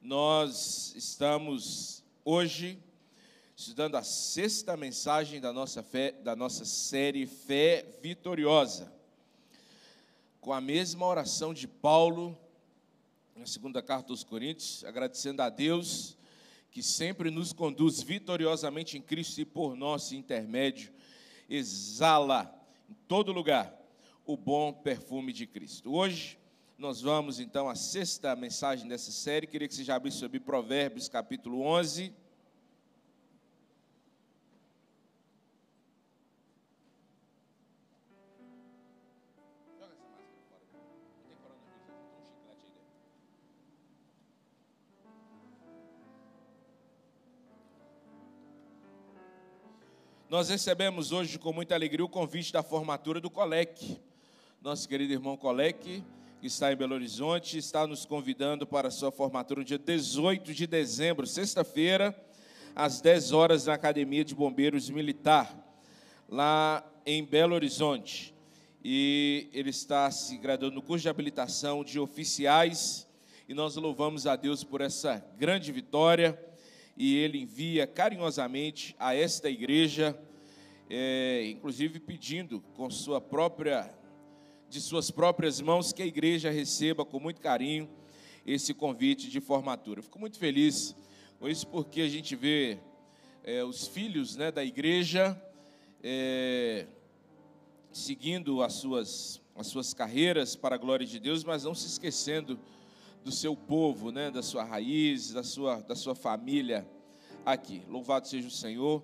[0.00, 2.78] Nós estamos hoje
[3.56, 8.92] estudando a sexta mensagem da nossa fé, da nossa série Fé Vitoriosa.
[10.40, 12.38] Com a mesma oração de Paulo
[13.34, 16.16] na segunda carta aos Coríntios, agradecendo a Deus
[16.70, 20.92] que sempre nos conduz vitoriosamente em Cristo e por nosso intermédio
[21.48, 22.54] exala
[22.88, 23.76] em todo lugar
[24.24, 25.92] o bom perfume de Cristo.
[25.92, 26.37] Hoje
[26.78, 29.48] nós vamos então à sexta mensagem dessa série.
[29.48, 32.14] Queria que você já abrisse sobre Provérbios, capítulo 11.
[50.28, 54.00] Nós recebemos hoje com muita alegria o convite da formatura do Colec.
[54.62, 56.04] Nosso querido irmão Colec
[56.40, 60.54] que está em Belo Horizonte, está nos convidando para a sua formatura no dia 18
[60.54, 62.14] de dezembro, sexta-feira,
[62.76, 65.52] às 10 horas, na Academia de Bombeiros Militar,
[66.28, 68.32] lá em Belo Horizonte.
[68.84, 73.08] E ele está se graduando no curso de habilitação de oficiais,
[73.48, 76.40] e nós louvamos a Deus por essa grande vitória,
[76.96, 80.16] e ele envia carinhosamente a esta igreja,
[80.88, 83.97] é, inclusive pedindo com sua própria
[84.68, 87.88] de suas próprias mãos que a igreja receba com muito carinho
[88.46, 90.02] esse convite de formatura.
[90.02, 90.94] fico muito feliz
[91.38, 92.78] com isso porque a gente vê
[93.44, 95.40] é, os filhos né, da igreja
[96.02, 96.86] é,
[97.90, 102.58] seguindo as suas, as suas carreiras para a glória de Deus, mas não se esquecendo
[103.24, 106.86] do seu povo, né, da sua raiz, da sua, da sua família
[107.44, 107.82] aqui.
[107.88, 109.02] Louvado seja o Senhor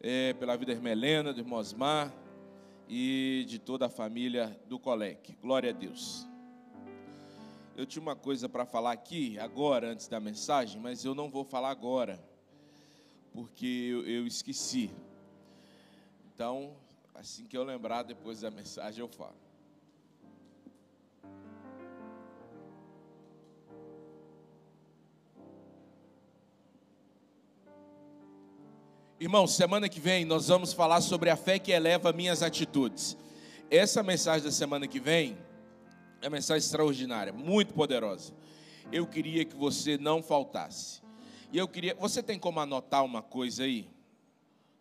[0.00, 2.12] é, pela vida irmã Helena, do irmão Osmar,
[2.88, 5.36] e de toda a família do Colec.
[5.40, 6.26] Glória a Deus.
[7.76, 11.44] Eu tinha uma coisa para falar aqui, agora, antes da mensagem, mas eu não vou
[11.44, 12.22] falar agora,
[13.32, 14.90] porque eu, eu esqueci.
[16.32, 16.76] Então,
[17.14, 19.43] assim que eu lembrar, depois da mensagem, eu falo.
[29.24, 33.16] Irmão, semana que vem nós vamos falar sobre a fé que eleva minhas atitudes.
[33.70, 35.38] Essa mensagem da semana que vem
[36.20, 38.34] é uma mensagem extraordinária, muito poderosa.
[38.92, 41.00] Eu queria que você não faltasse.
[41.50, 41.94] E eu queria.
[41.94, 43.88] Você tem como anotar uma coisa aí?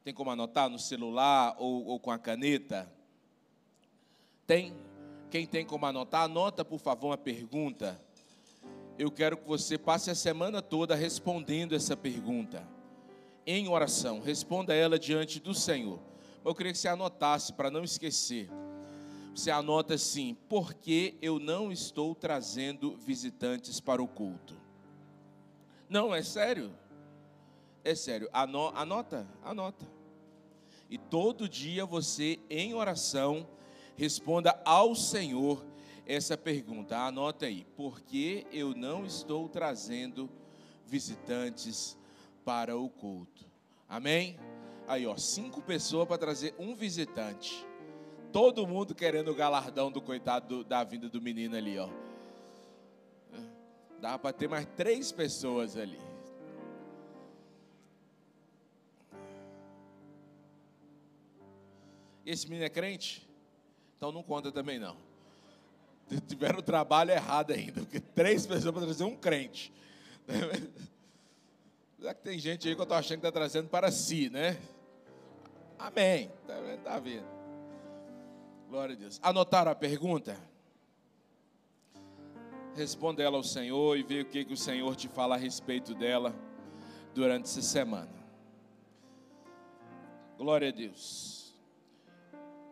[0.03, 2.91] Tem como anotar no celular ou, ou com a caneta?
[4.45, 4.75] Tem?
[5.31, 7.97] Quem tem como anotar, anota por favor uma pergunta.
[8.99, 12.72] Eu quero que você passe a semana toda respondendo essa pergunta
[13.45, 14.19] em oração.
[14.19, 15.99] Responda ela diante do Senhor.
[16.43, 18.49] Eu queria que você anotasse para não esquecer.
[19.33, 24.55] Você anota assim: por que eu não estou trazendo visitantes para o culto?
[25.89, 26.73] Não, é sério.
[27.83, 28.29] É sério.
[28.31, 29.85] Anota, anota.
[30.89, 33.47] E todo dia você, em oração,
[33.95, 35.65] responda ao Senhor
[36.05, 36.97] essa pergunta.
[36.97, 40.29] Anota aí: por que eu não estou trazendo
[40.85, 41.97] visitantes
[42.43, 43.45] para o culto.
[43.87, 44.37] Amém?
[44.87, 47.65] Aí, ó, cinco pessoas para trazer um visitante.
[48.31, 51.89] Todo mundo querendo o galardão do coitado do, da vinda do menino ali, ó.
[53.99, 55.99] Dá para ter mais três pessoas ali.
[62.25, 63.27] Esse menino é crente?
[63.97, 64.97] Então não conta também não.
[66.27, 69.71] Tiveram o trabalho errado ainda, porque três pessoas para trazer um crente.
[72.03, 74.57] Já que tem gente aí que eu estou achando que está trazendo para si, né?
[75.79, 76.29] Amém.
[76.41, 77.25] Está tá vendo?
[78.67, 79.21] Glória a Deus.
[79.23, 80.37] Anotaram a pergunta?
[82.75, 85.95] Responda ela ao Senhor e vê o que, que o Senhor te fala a respeito
[85.95, 86.35] dela
[87.15, 88.11] durante essa semana.
[90.37, 91.53] Glória a Deus.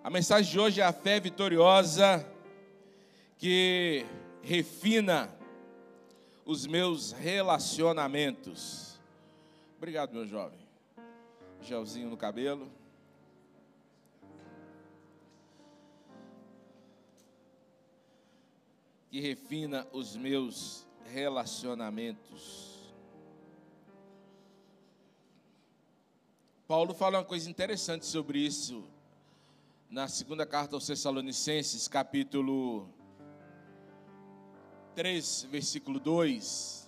[0.03, 2.29] A mensagem de hoje é a fé vitoriosa
[3.37, 4.05] que
[4.41, 5.33] refina
[6.43, 8.90] os meus relacionamentos.
[9.81, 10.59] Obrigado, meu jovem.
[11.59, 12.71] Gelzinho no cabelo.
[19.09, 22.93] Que refina os meus relacionamentos.
[26.67, 28.87] Paulo fala uma coisa interessante sobre isso
[29.89, 32.87] na segunda carta aos Tessalonicenses, capítulo
[34.93, 36.80] 3, versículo 2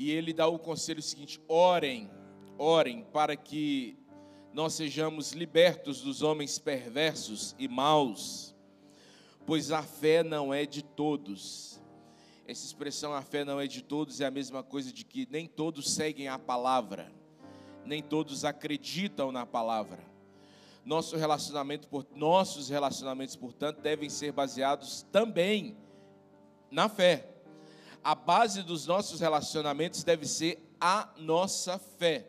[0.00, 2.10] e ele dá o conselho seguinte: orem,
[2.56, 3.98] orem para que
[4.50, 8.56] nós sejamos libertos dos homens perversos e maus,
[9.44, 11.78] pois a fé não é de todos.
[12.46, 15.46] Essa expressão a fé não é de todos é a mesma coisa de que nem
[15.46, 17.12] todos seguem a palavra,
[17.84, 20.02] nem todos acreditam na palavra.
[20.82, 21.86] Nosso relacionamento
[22.16, 25.76] nossos relacionamentos, portanto, devem ser baseados também
[26.70, 27.29] na fé.
[28.02, 32.26] A base dos nossos relacionamentos deve ser a nossa fé.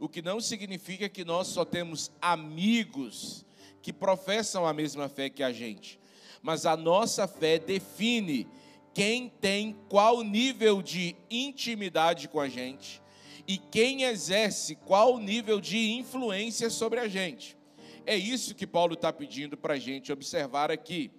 [0.00, 3.44] O que não significa que nós só temos amigos
[3.82, 5.98] que professam a mesma fé que a gente,
[6.42, 8.46] mas a nossa fé define
[8.92, 13.00] quem tem qual nível de intimidade com a gente
[13.46, 17.56] e quem exerce qual nível de influência sobre a gente.
[18.04, 21.10] É isso que Paulo está pedindo para a gente observar aqui.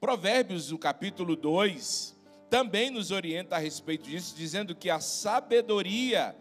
[0.00, 2.16] Provérbios, o capítulo 2,
[2.50, 6.34] também nos orienta a respeito disso, dizendo que a sabedoria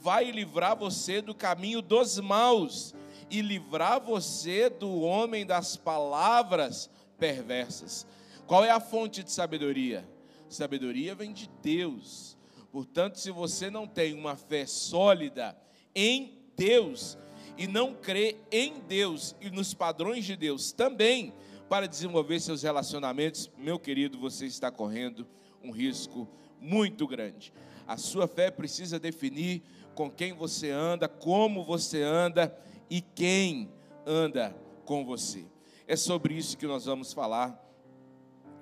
[0.00, 2.94] vai livrar você do caminho dos maus
[3.30, 8.06] e livrar você do homem das palavras perversas.
[8.46, 10.08] Qual é a fonte de sabedoria?
[10.48, 12.36] Sabedoria vem de Deus.
[12.70, 15.56] Portanto, se você não tem uma fé sólida
[15.94, 17.16] em Deus,
[17.56, 21.32] e não crê em Deus e nos padrões de Deus também
[21.68, 25.26] para desenvolver seus relacionamentos, meu querido, você está correndo
[25.62, 26.28] um risco
[26.60, 27.52] muito grande.
[27.86, 29.62] A sua fé precisa definir
[29.94, 32.56] com quem você anda, como você anda
[32.88, 33.70] e quem
[34.06, 35.44] anda com você.
[35.86, 37.58] É sobre isso que nós vamos falar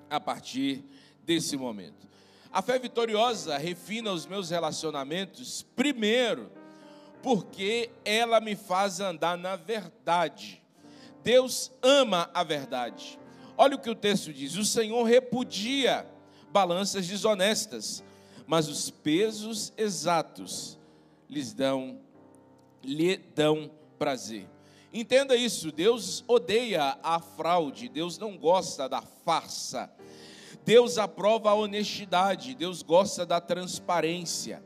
[0.09, 0.83] a partir
[1.23, 2.09] desse momento.
[2.51, 6.51] A fé vitoriosa refina os meus relacionamentos, primeiro,
[7.23, 10.61] porque ela me faz andar na verdade.
[11.23, 13.17] Deus ama a verdade.
[13.57, 16.05] Olha o que o texto diz: o Senhor repudia
[16.51, 18.03] balanças desonestas,
[18.45, 20.77] mas os pesos exatos
[21.29, 21.99] lhes dão
[22.83, 24.47] lhe dão prazer.
[24.93, 29.89] Entenda isso, Deus odeia a fraude, Deus não gosta da farsa.
[30.65, 34.61] Deus aprova a honestidade, Deus gosta da transparência.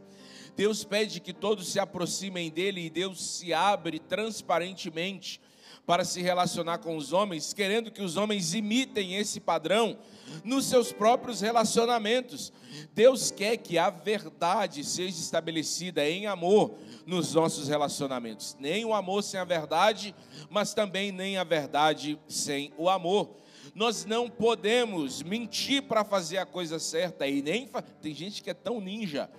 [0.55, 5.39] Deus pede que todos se aproximem dele e Deus se abre transparentemente
[5.85, 9.97] para se relacionar com os homens, querendo que os homens imitem esse padrão
[10.43, 12.51] nos seus próprios relacionamentos.
[12.93, 18.57] Deus quer que a verdade seja estabelecida em amor nos nossos relacionamentos.
[18.59, 20.15] Nem o amor sem a verdade,
[20.49, 23.35] mas também nem a verdade sem o amor.
[23.73, 27.81] Nós não podemos mentir para fazer a coisa certa e nem fa...
[27.81, 29.29] tem gente que é tão ninja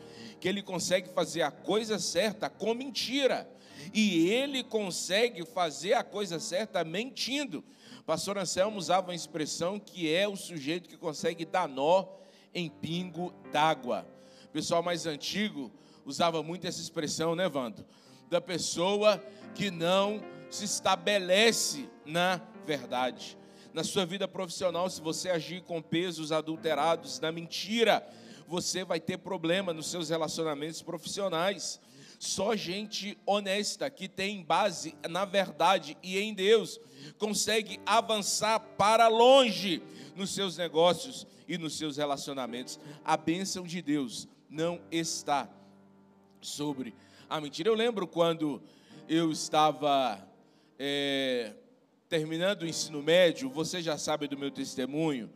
[0.41, 3.49] que ele consegue fazer a coisa certa com mentira.
[3.93, 7.65] E ele consegue fazer a coisa certa mentindo.
[8.05, 12.07] Pastor Anselmo usava uma expressão que é o sujeito que consegue dar nó
[12.55, 14.07] em pingo d'água.
[14.45, 15.73] O pessoal mais antigo
[16.05, 17.85] usava muito essa expressão, né, Vando?
[18.31, 19.23] Da pessoa
[19.55, 23.37] que não se estabelece na verdade.
[23.75, 28.07] Na sua vida profissional, se você agir com pesos adulterados, na mentira,
[28.49, 31.81] você vai ter problema nos seus relacionamentos profissionais.
[32.19, 36.81] Só gente honesta, que tem base na verdade e em Deus,
[37.19, 39.83] consegue avançar para longe
[40.15, 42.79] nos seus negócios e nos seus relacionamentos.
[43.05, 45.49] A bênção de Deus não está
[46.41, 46.95] sobre
[47.29, 47.69] a mentira.
[47.69, 48.63] Eu lembro quando
[49.09, 50.27] eu estava
[50.79, 51.53] é,
[52.09, 55.31] terminando o ensino médio, você já sabe do meu testemunho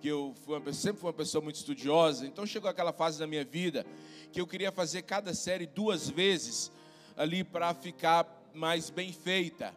[0.00, 3.26] que eu fui uma, sempre fui uma pessoa muito estudiosa, então chegou aquela fase na
[3.26, 3.84] minha vida
[4.32, 6.70] que eu queria fazer cada série duas vezes
[7.16, 9.74] ali para ficar mais bem feita.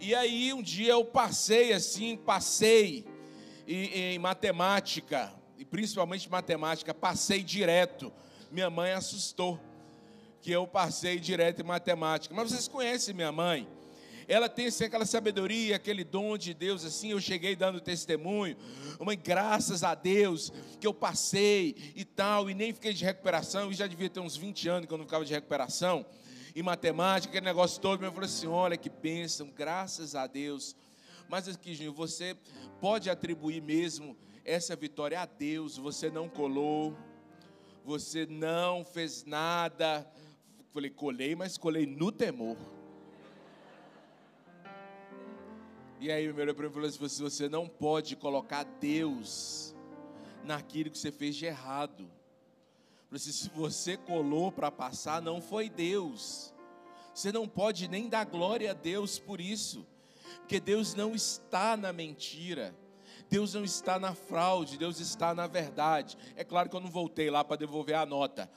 [0.00, 3.04] E aí um dia eu passei assim, passei
[3.66, 8.12] em, em matemática, e principalmente matemática, passei direto.
[8.50, 9.60] Minha mãe assustou
[10.40, 12.34] que eu passei direto em matemática.
[12.34, 13.68] Mas vocês conhecem minha mãe?
[14.28, 18.58] Ela tem assim, aquela sabedoria, aquele dom de Deus, assim, eu cheguei dando testemunho,
[19.00, 23.74] mãe, graças a Deus que eu passei e tal, e nem fiquei de recuperação, e
[23.74, 26.04] já devia ter uns 20 anos que eu não ficava de recuperação,
[26.54, 30.76] em matemática, aquele negócio todo, eu falei assim, olha que bênção, graças a Deus,
[31.26, 32.36] mas aqui, Júnior, você
[32.82, 36.94] pode atribuir mesmo essa vitória a Deus, você não colou,
[37.82, 40.06] você não fez nada,
[40.74, 42.56] falei, colei, mas colei no temor,
[46.00, 49.74] E aí, meu primo falou assim: você não pode colocar Deus
[50.44, 52.08] naquilo que você fez de errado.
[53.10, 56.54] Assim, se você colou para passar, não foi Deus.
[57.12, 59.84] Você não pode nem dar glória a Deus por isso,
[60.38, 62.72] porque Deus não está na mentira.
[63.28, 66.16] Deus não está na fraude, Deus está na verdade.
[66.36, 68.48] É claro que eu não voltei lá para devolver a nota,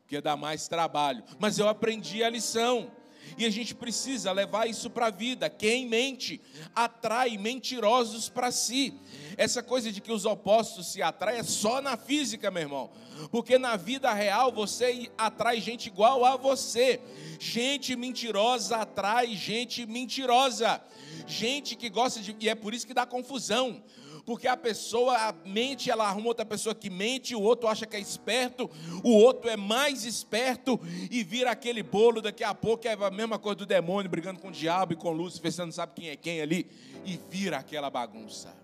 [0.00, 2.90] porque dá mais trabalho, mas eu aprendi a lição.
[3.36, 5.50] E a gente precisa levar isso para a vida.
[5.50, 6.40] Quem mente
[6.74, 8.94] atrai mentirosos para si.
[9.36, 12.90] Essa coisa de que os opostos se atraem é só na física, meu irmão.
[13.30, 17.00] Porque na vida real você atrai gente igual a você.
[17.38, 20.80] Gente mentirosa atrai gente mentirosa.
[21.26, 22.34] Gente que gosta de.
[22.38, 23.82] E é por isso que dá confusão
[24.28, 27.96] porque a pessoa a mente, ela arruma outra pessoa que mente, o outro acha que
[27.96, 28.70] é esperto,
[29.02, 30.78] o outro é mais esperto
[31.10, 34.48] e vira aquele bolo daqui a pouco, é a mesma coisa do demônio brigando com
[34.48, 36.66] o diabo e com Lúcifer, você não sabe quem é quem ali,
[37.06, 38.54] e vira aquela bagunça.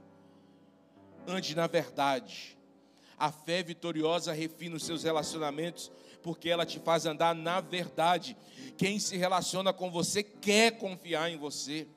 [1.26, 2.58] Ande na verdade.
[3.18, 5.90] A fé vitoriosa refina os seus relacionamentos,
[6.22, 8.36] porque ela te faz andar na verdade.
[8.76, 11.88] Quem se relaciona com você quer confiar em você.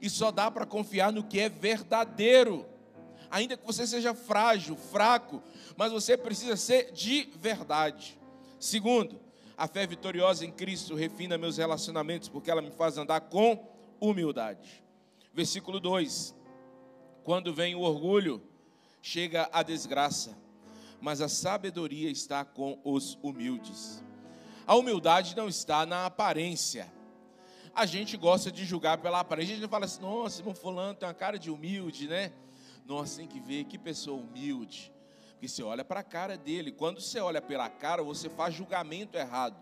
[0.00, 2.71] E só dá para confiar no que é verdadeiro
[3.32, 5.42] ainda que você seja frágil, fraco,
[5.74, 8.20] mas você precisa ser de verdade.
[8.60, 9.18] Segundo,
[9.56, 13.66] a fé vitoriosa em Cristo refina meus relacionamentos, porque ela me faz andar com
[13.98, 14.84] humildade.
[15.32, 16.34] Versículo 2:
[17.24, 18.42] Quando vem o orgulho,
[19.00, 20.36] chega a desgraça,
[21.00, 24.04] mas a sabedoria está com os humildes.
[24.66, 26.92] A humildade não está na aparência.
[27.74, 29.54] A gente gosta de julgar pela aparência.
[29.54, 32.30] A gente fala assim: nossa, irmão Fulano tem uma cara de humilde, né?
[32.86, 34.92] Nossa, tem que ver que pessoa humilde.
[35.32, 36.70] Porque você olha para a cara dele.
[36.70, 39.56] Quando você olha pela cara, você faz julgamento errado.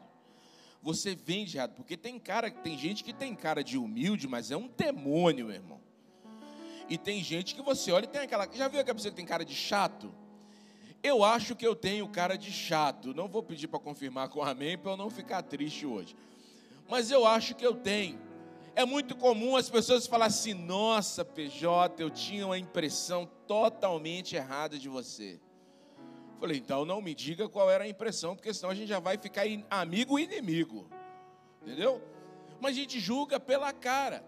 [0.82, 1.74] Você vende errado.
[1.74, 5.54] Porque tem cara, tem gente que tem cara de humilde, mas é um demônio, meu
[5.54, 5.80] irmão.
[6.88, 8.48] E tem gente que você olha e tem aquela.
[8.52, 10.12] Já viu aquela pessoa que tem cara de chato?
[11.02, 13.14] Eu acho que eu tenho cara de chato.
[13.14, 16.14] Não vou pedir para confirmar com amém para eu não ficar triste hoje.
[16.90, 18.18] Mas eu acho que eu tenho.
[18.74, 24.78] É muito comum as pessoas falarem assim: nossa, PJ, eu tinha uma impressão totalmente errada
[24.78, 25.40] de você.
[26.38, 29.18] Falei, então não me diga qual era a impressão, porque senão a gente já vai
[29.18, 30.88] ficar amigo e inimigo.
[31.60, 32.02] Entendeu?
[32.60, 34.24] Mas a gente julga pela cara.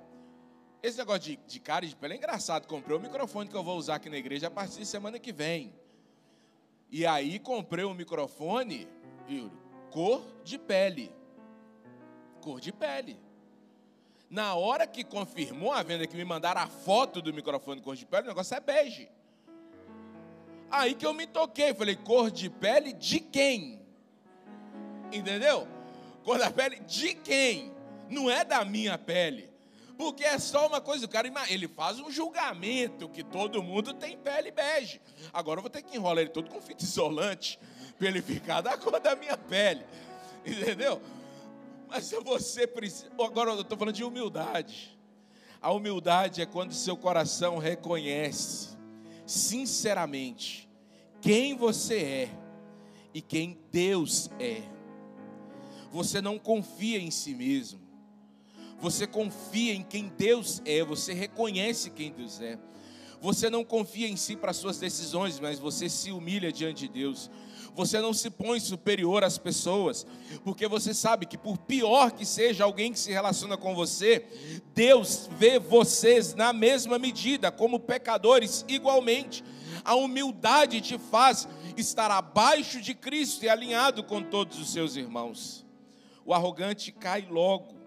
[0.82, 2.66] Esse negócio de, de cara e de pele é engraçado.
[2.66, 5.32] Comprei o microfone que eu vou usar aqui na igreja a partir de semana que
[5.32, 5.72] vem.
[6.90, 8.86] E aí comprei um microfone,
[9.30, 9.50] Yuri,
[9.90, 11.14] cor de pele.
[12.42, 13.18] Cor de pele.
[14.32, 18.06] Na hora que confirmou a venda, que me mandaram a foto do microfone cor de
[18.06, 19.10] pele, o negócio é bege.
[20.70, 23.78] Aí que eu me toquei, falei, cor de pele de quem?
[25.12, 25.68] Entendeu?
[26.24, 27.74] Cor da pele de quem?
[28.08, 29.50] Não é da minha pele.
[29.98, 34.16] Porque é só uma coisa, o cara ele faz um julgamento que todo mundo tem
[34.16, 34.98] pele bege.
[35.30, 37.60] Agora eu vou ter que enrolar ele todo com fita isolante
[37.98, 39.84] para ele ficar da cor da minha pele.
[40.46, 41.02] Entendeu?
[41.92, 43.10] Mas você precisa.
[43.20, 44.98] Agora eu estou falando de humildade.
[45.60, 48.70] A humildade é quando seu coração reconhece,
[49.26, 50.68] sinceramente,
[51.20, 52.28] quem você é
[53.12, 54.62] e quem Deus é.
[55.90, 57.78] Você não confia em si mesmo.
[58.80, 62.58] Você confia em quem Deus é, você reconhece quem Deus é.
[63.20, 67.30] Você não confia em si para suas decisões, mas você se humilha diante de Deus.
[67.74, 70.06] Você não se põe superior às pessoas,
[70.44, 74.24] porque você sabe que, por pior que seja alguém que se relaciona com você,
[74.74, 79.42] Deus vê vocês na mesma medida, como pecadores igualmente.
[79.84, 85.64] A humildade te faz estar abaixo de Cristo e alinhado com todos os seus irmãos.
[86.24, 87.81] O arrogante cai logo,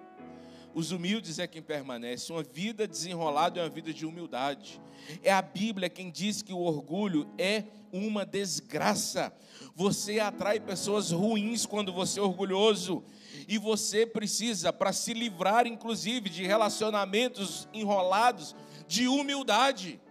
[0.75, 2.33] os humildes é quem permanece.
[2.33, 4.81] Uma vida desenrolada é uma vida de humildade.
[5.23, 7.63] É a Bíblia quem diz que o orgulho é
[7.93, 9.33] uma desgraça.
[9.73, 13.05] Você atrai pessoas ruins quando você é orgulhoso.
[13.47, 18.53] E você precisa, para se livrar, inclusive, de relacionamentos enrolados,
[18.85, 20.01] de humildade.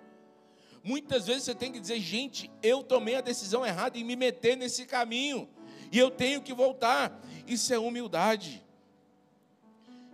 [0.83, 4.57] Muitas vezes você tem que dizer, gente, eu tomei a decisão errada em me meter
[4.57, 5.47] nesse caminho.
[5.93, 7.21] E eu tenho que voltar.
[7.47, 8.64] Isso é humildade.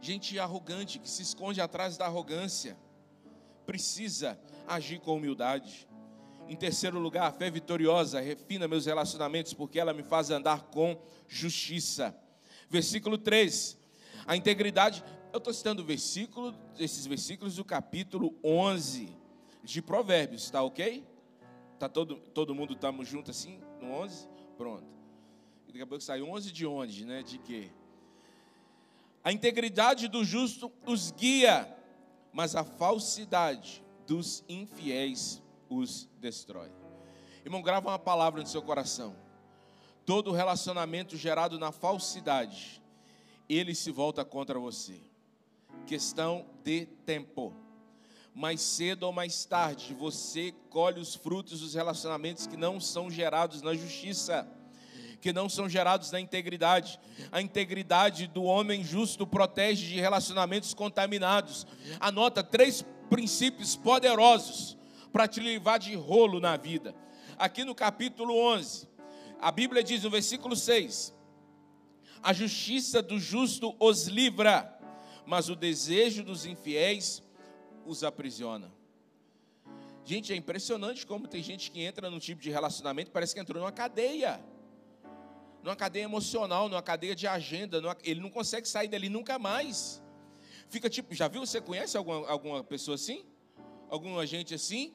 [0.00, 2.76] Gente arrogante que se esconde atrás da arrogância
[3.66, 5.86] precisa agir com humildade.
[6.48, 11.00] Em terceiro lugar, a fé vitoriosa refina meus relacionamentos porque ela me faz andar com
[11.28, 12.16] justiça.
[12.68, 13.78] Versículo 3.
[14.26, 19.16] A integridade, eu estou citando versículo, esses versículos do capítulo 11
[19.62, 21.04] de Provérbios, está ok?
[21.78, 24.28] Tá todo, todo mundo estamos juntos assim, no 11?
[24.56, 24.86] Pronto.
[25.66, 27.22] Daqui a pouco sai 11 de onde, né?
[27.22, 27.70] De quê?
[29.22, 31.76] A integridade do justo os guia,
[32.32, 36.70] mas a falsidade dos infiéis os destrói.
[37.44, 39.14] Irmão, grava uma palavra no seu coração.
[40.06, 42.82] Todo relacionamento gerado na falsidade,
[43.48, 45.00] ele se volta contra você.
[45.86, 47.54] Questão de tempo.
[48.34, 53.60] Mais cedo ou mais tarde, você colhe os frutos dos relacionamentos que não são gerados
[53.60, 54.48] na justiça.
[55.20, 56.98] Que não são gerados na integridade.
[57.30, 61.66] A integridade do homem justo protege de relacionamentos contaminados.
[61.98, 64.76] Anota três princípios poderosos
[65.12, 66.94] para te livrar de rolo na vida.
[67.38, 68.88] Aqui no capítulo 11,
[69.40, 71.14] a Bíblia diz no versículo 6:
[72.22, 74.78] A justiça do justo os livra,
[75.26, 77.22] mas o desejo dos infiéis
[77.84, 78.72] os aprisiona.
[80.04, 83.60] Gente, é impressionante como tem gente que entra num tipo de relacionamento, parece que entrou
[83.60, 84.40] numa cadeia.
[85.62, 87.80] Numa cadeia emocional, numa cadeia de agenda.
[87.80, 90.02] Numa, ele não consegue sair dali nunca mais.
[90.68, 91.44] Fica tipo, já viu?
[91.44, 93.24] Você conhece alguma, alguma pessoa assim?
[93.88, 94.94] Alguma gente assim?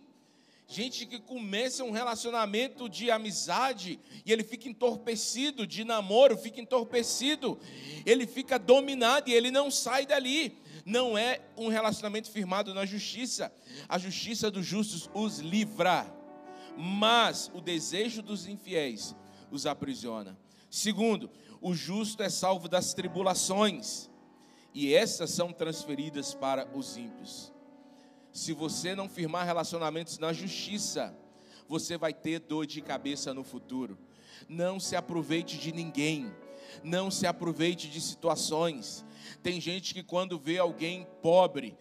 [0.68, 7.60] Gente que começa um relacionamento de amizade e ele fica entorpecido, de namoro, fica entorpecido,
[8.04, 10.58] ele fica dominado e ele não sai dali.
[10.84, 13.54] Não é um relacionamento firmado na justiça.
[13.88, 16.12] A justiça dos justos os livra,
[16.76, 19.16] mas o desejo dos infiéis
[19.52, 20.36] os aprisiona.
[20.76, 24.10] Segundo, o justo é salvo das tribulações,
[24.74, 27.54] e essas são transferidas para os ímpios.
[28.34, 31.18] Se você não firmar relacionamentos na justiça,
[31.66, 33.98] você vai ter dor de cabeça no futuro.
[34.50, 36.30] Não se aproveite de ninguém,
[36.84, 39.06] não se aproveite de situações.
[39.42, 41.78] Tem gente que quando vê alguém pobre,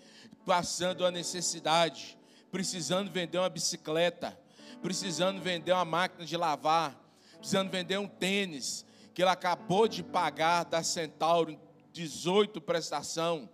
[0.46, 2.16] passando a necessidade,
[2.48, 4.38] precisando vender uma bicicleta,
[4.80, 7.03] precisando vender uma máquina de lavar,
[7.44, 11.60] precisando vender um tênis, que ele acabou de pagar da Centauro
[11.92, 13.46] 18 prestação,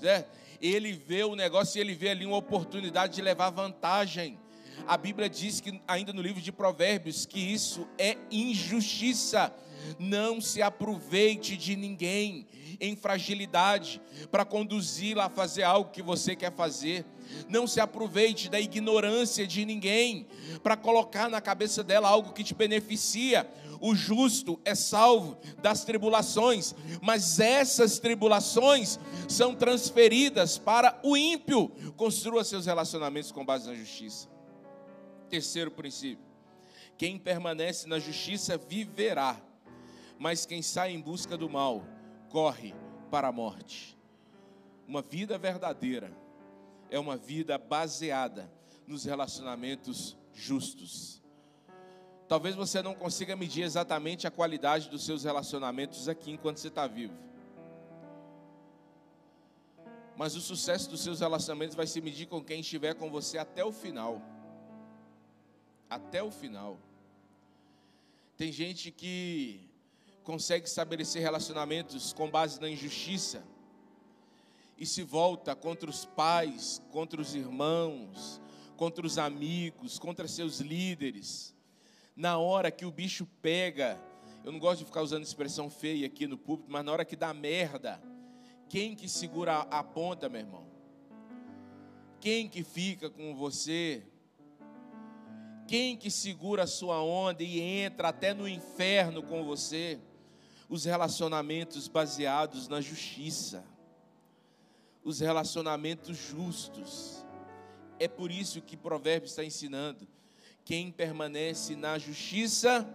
[0.00, 0.30] certo?
[0.62, 4.38] ele vê o negócio e ele vê ali uma oportunidade de levar vantagem.
[4.86, 9.52] A Bíblia diz que, ainda no livro de Provérbios, que isso é injustiça.
[9.98, 12.46] Não se aproveite de ninguém
[12.80, 14.00] em fragilidade
[14.30, 17.04] para conduzi-la a fazer algo que você quer fazer.
[17.48, 20.26] Não se aproveite da ignorância de ninguém
[20.62, 23.48] para colocar na cabeça dela algo que te beneficia
[23.86, 28.98] o justo é salvo das tribulações, mas essas tribulações
[29.28, 31.68] são transferidas para o ímpio.
[31.94, 34.26] Construa seus relacionamentos com base na justiça.
[35.28, 36.24] Terceiro princípio:
[36.96, 39.38] quem permanece na justiça viverá,
[40.18, 41.84] mas quem sai em busca do mal
[42.28, 42.74] corre
[43.10, 43.96] para a morte.
[44.86, 46.12] Uma vida verdadeira
[46.90, 48.50] é uma vida baseada
[48.86, 51.22] nos relacionamentos justos.
[52.26, 56.86] Talvez você não consiga medir exatamente a qualidade dos seus relacionamentos aqui enquanto você está
[56.86, 57.14] vivo.
[60.16, 63.64] Mas o sucesso dos seus relacionamentos vai se medir com quem estiver com você até
[63.64, 64.22] o final.
[65.90, 66.78] Até o final.
[68.36, 69.63] Tem gente que
[70.24, 73.44] consegue estabelecer relacionamentos com base na injustiça
[74.76, 78.40] e se volta contra os pais, contra os irmãos,
[78.76, 81.54] contra os amigos, contra seus líderes
[82.16, 84.00] na hora que o bicho pega,
[84.44, 87.16] eu não gosto de ficar usando expressão feia aqui no púlpito, mas na hora que
[87.16, 88.00] dá merda,
[88.68, 90.64] quem que segura a ponta, meu irmão?
[92.20, 94.02] Quem que fica com você?
[95.66, 99.98] Quem que segura a sua onda e entra até no inferno com você?
[100.74, 103.64] Os relacionamentos baseados na justiça.
[105.04, 107.24] Os relacionamentos justos.
[107.96, 110.04] É por isso que Provérbios está ensinando
[110.64, 112.92] quem permanece na justiça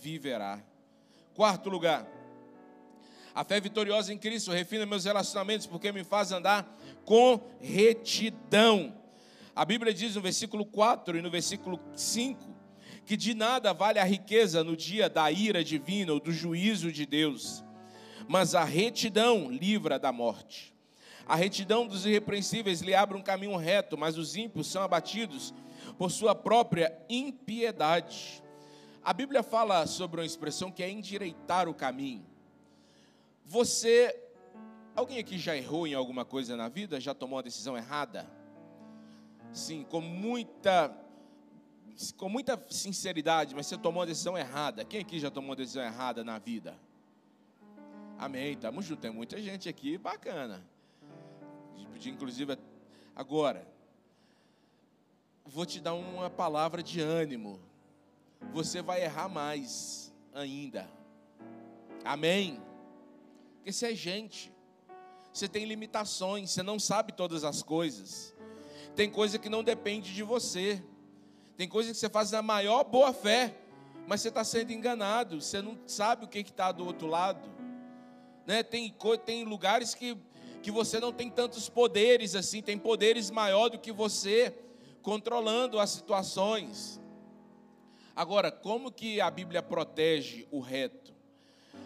[0.00, 0.62] viverá.
[1.34, 2.06] Quarto lugar,
[3.34, 8.96] a fé vitoriosa em Cristo refina meus relacionamentos porque me faz andar com retidão.
[9.52, 12.55] A Bíblia diz no versículo 4 e no versículo 5
[13.06, 17.06] que de nada vale a riqueza no dia da ira divina ou do juízo de
[17.06, 17.64] Deus,
[18.28, 20.74] mas a retidão livra da morte.
[21.24, 25.54] A retidão dos irrepreensíveis lhe abre um caminho reto, mas os ímpios são abatidos
[25.96, 28.42] por sua própria impiedade.
[29.04, 32.26] A Bíblia fala sobre uma expressão que é endireitar o caminho.
[33.44, 34.20] Você,
[34.96, 37.00] alguém aqui já errou em alguma coisa na vida?
[37.00, 38.28] Já tomou uma decisão errada?
[39.52, 40.92] Sim, com muita,
[42.16, 44.84] com muita sinceridade, mas você tomou uma decisão errada.
[44.84, 46.78] Quem aqui já tomou uma decisão errada na vida?
[48.18, 49.02] Amém, estamos juntos.
[49.02, 50.64] Tem muita gente aqui bacana.
[52.04, 52.58] Inclusive,
[53.14, 53.66] agora,
[55.44, 57.60] vou te dar uma palavra de ânimo.
[58.52, 60.88] Você vai errar mais ainda.
[62.04, 62.60] Amém?
[63.56, 64.52] Porque você é gente.
[65.32, 68.34] Você tem limitações, você não sabe todas as coisas.
[68.94, 70.82] Tem coisa que não depende de você.
[71.56, 73.56] Tem coisa que você faz na maior boa fé,
[74.06, 75.40] mas você está sendo enganado.
[75.40, 77.48] Você não sabe o que está do outro lado.
[78.46, 78.62] Né?
[78.62, 80.16] Tem, tem lugares que,
[80.62, 84.54] que você não tem tantos poderes assim, tem poderes maior do que você
[85.00, 87.00] controlando as situações.
[88.14, 91.14] Agora, como que a Bíblia protege o reto?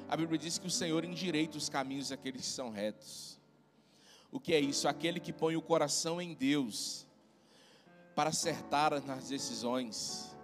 [0.09, 3.38] A Bíblia diz que o Senhor endireita os caminhos daqueles que são retos.
[4.33, 4.88] O que é isso?
[4.88, 7.06] Aquele que põe o coração em Deus
[8.20, 10.37] para acertar nas decisões.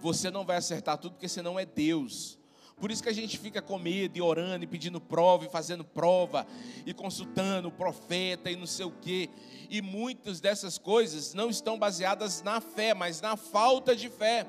[0.00, 2.36] Você não vai acertar tudo porque você não é Deus.
[2.80, 5.84] Por isso que a gente fica com medo e orando e pedindo prova e fazendo
[5.84, 6.44] prova
[6.84, 9.30] e consultando o profeta e não sei o quê.
[9.68, 14.44] E muitas dessas coisas não estão baseadas na fé, mas na falta de fé.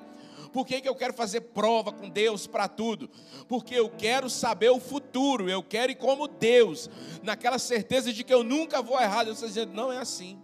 [0.51, 3.07] Por que, que eu quero fazer prova com Deus para tudo?
[3.47, 6.89] Porque eu quero saber o futuro, eu quero ir como Deus,
[7.21, 9.25] naquela certeza de que eu nunca vou errar.
[9.25, 10.41] Deus está dizendo, não é assim.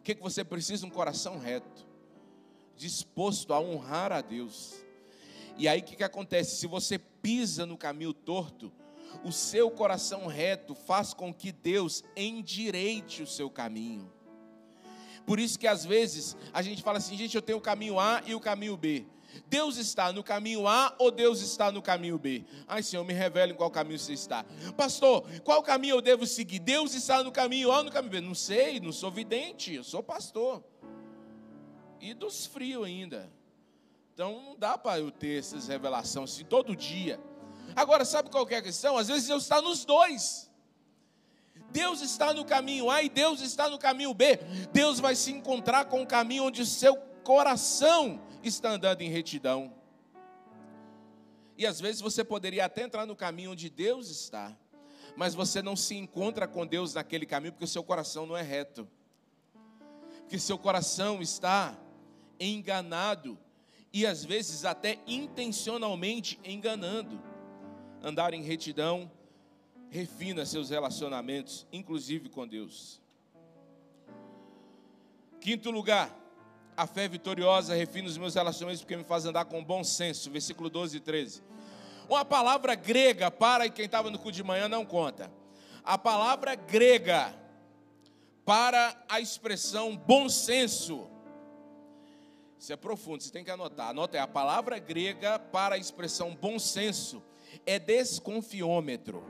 [0.00, 0.86] O que, que você precisa?
[0.86, 1.86] Um coração reto,
[2.74, 4.74] disposto a honrar a Deus.
[5.58, 6.56] E aí o que, que acontece?
[6.56, 8.72] Se você pisa no caminho torto,
[9.22, 14.10] o seu coração reto faz com que Deus endireite o seu caminho.
[15.26, 18.22] Por isso que às vezes a gente fala assim, gente, eu tenho o caminho A
[18.26, 19.04] e o caminho B.
[19.46, 22.44] Deus está no caminho A ou Deus está no caminho B?
[22.66, 24.44] Ai, Senhor, me revele em qual caminho você está.
[24.76, 26.58] Pastor, qual caminho eu devo seguir?
[26.58, 28.20] Deus está no caminho A ou no caminho B?
[28.20, 30.62] Não sei, não sou vidente, eu sou pastor.
[32.00, 33.30] E dos frios ainda.
[34.14, 37.20] Então não dá para eu ter essas revelações assim todo dia.
[37.74, 38.96] Agora, sabe qual é a questão?
[38.98, 40.50] Às vezes Deus está nos dois.
[41.70, 44.38] Deus está no caminho A e Deus está no caminho B.
[44.72, 49.74] Deus vai se encontrar com o caminho onde o seu coração está andando em retidão.
[51.56, 54.56] E às vezes você poderia até entrar no caminho onde Deus está,
[55.16, 58.42] mas você não se encontra com Deus naquele caminho porque o seu coração não é
[58.42, 58.88] reto.
[60.20, 61.78] Porque seu coração está
[62.38, 63.38] enganado
[63.92, 67.20] e às vezes até intencionalmente enganando.
[68.02, 69.10] Andar em retidão
[69.90, 73.00] refina seus relacionamentos, inclusive com Deus.
[75.40, 76.16] Quinto lugar,
[76.80, 80.30] a fé vitoriosa refina os meus relacionamentos porque me faz andar com bom senso.
[80.30, 81.42] Versículo 12 e 13.
[82.08, 85.30] Uma palavra grega para quem estava no cu de manhã não conta.
[85.84, 87.34] A palavra grega
[88.46, 91.06] para a expressão bom senso.
[92.58, 93.90] Isso é profundo, você tem que anotar.
[93.90, 97.22] Anota aí, a palavra grega para a expressão bom senso
[97.66, 99.22] é desconfiômetro.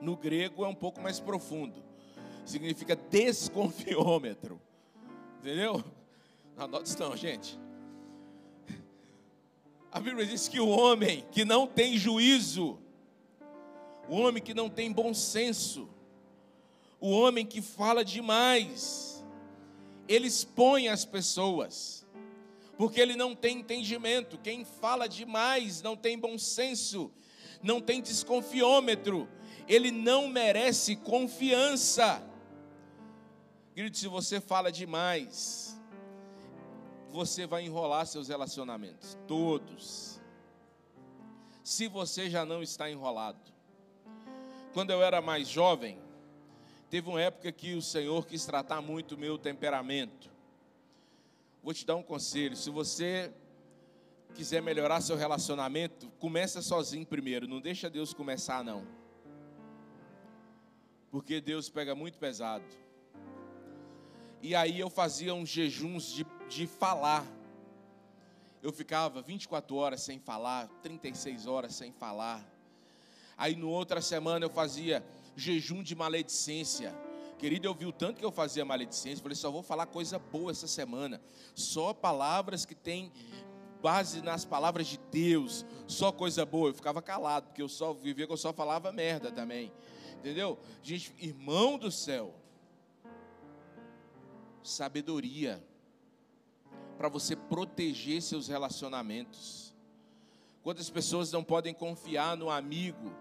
[0.00, 1.84] No grego é um pouco mais profundo.
[2.46, 4.58] Significa desconfiômetro.
[5.42, 5.84] Entendeu?
[6.56, 7.58] Não anota isso não, gente.
[9.90, 12.78] A Bíblia diz que o homem que não tem juízo,
[14.08, 15.88] o homem que não tem bom senso,
[17.00, 19.24] o homem que fala demais,
[20.06, 22.06] ele expõe as pessoas,
[22.78, 24.38] porque ele não tem entendimento.
[24.38, 27.10] Quem fala demais não tem bom senso,
[27.60, 29.28] não tem desconfiômetro,
[29.66, 32.22] ele não merece confiança.
[33.74, 35.80] Querido, se você fala demais,
[37.10, 40.20] você vai enrolar seus relacionamentos, todos.
[41.64, 43.40] Se você já não está enrolado.
[44.74, 45.98] Quando eu era mais jovem,
[46.90, 50.30] teve uma época que o Senhor quis tratar muito o meu temperamento.
[51.62, 53.32] Vou te dar um conselho: se você
[54.34, 58.86] quiser melhorar seu relacionamento, começa sozinho primeiro, não deixa Deus começar não.
[61.10, 62.81] Porque Deus pega muito pesado.
[64.42, 67.24] E aí eu fazia uns jejuns de, de falar.
[68.60, 72.44] Eu ficava 24 horas sem falar, 36 horas sem falar.
[73.38, 75.04] Aí no outra semana eu fazia
[75.36, 76.92] jejum de maledicência.
[77.38, 79.22] Querido, eu vi o tanto que eu fazia maledicência.
[79.22, 81.20] Falei, só vou falar coisa boa essa semana.
[81.54, 83.12] Só palavras que têm
[83.80, 85.64] base nas palavras de Deus.
[85.86, 86.70] Só coisa boa.
[86.70, 89.72] Eu ficava calado, porque eu só vivia que eu só falava merda também.
[90.18, 90.58] Entendeu?
[90.82, 92.41] Gente, irmão do céu
[94.62, 95.62] sabedoria
[96.96, 99.74] para você proteger seus relacionamentos.
[100.62, 103.12] Quantas pessoas não podem confiar no amigo,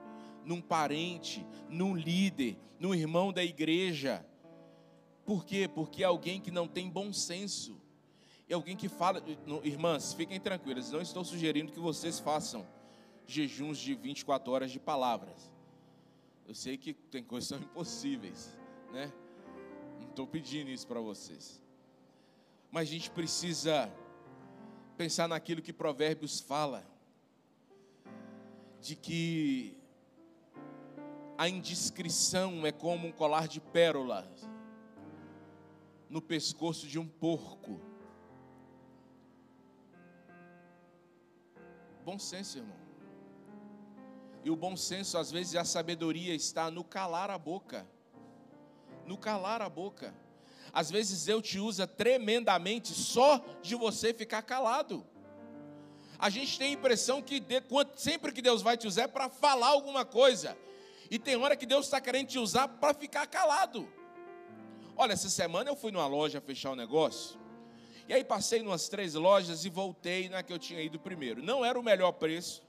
[0.46, 4.26] num parente, num líder, num irmão da igreja?
[5.26, 5.68] Por quê?
[5.68, 7.82] Porque é alguém que não tem bom senso.
[8.48, 9.24] É alguém que fala,
[9.64, 12.68] irmãs, fiquem tranquilas, não estou sugerindo que vocês façam
[13.26, 15.52] jejuns de 24 horas de palavras.
[16.46, 18.58] Eu sei que tem coisas que são impossíveis,
[18.92, 19.12] né?
[20.12, 21.62] Estou pedindo isso para vocês.
[22.70, 23.92] Mas a gente precisa
[24.98, 26.86] pensar naquilo que Provérbios fala,
[28.80, 29.78] de que
[31.38, 34.48] a indiscrição é como um colar de pérolas
[36.10, 37.80] no pescoço de um porco.
[42.04, 42.80] Bom senso, irmão.
[44.44, 47.88] E o bom senso, às vezes, a sabedoria está no calar a boca
[49.12, 50.14] no calar a boca.
[50.72, 55.06] Às vezes Deus te usa tremendamente só de você ficar calado.
[56.18, 57.62] a gente tem a impressão que de,
[57.98, 60.58] sempre que Deus vai te usar é para falar alguma coisa.
[61.10, 63.86] E tem hora que Deus está querendo te usar para ficar calado.
[64.96, 67.38] Olha, essa semana eu fui numa loja fechar um negócio.
[68.08, 71.44] E aí passei umas três lojas e voltei na que eu tinha ido primeiro.
[71.44, 72.64] Não era o melhor preço,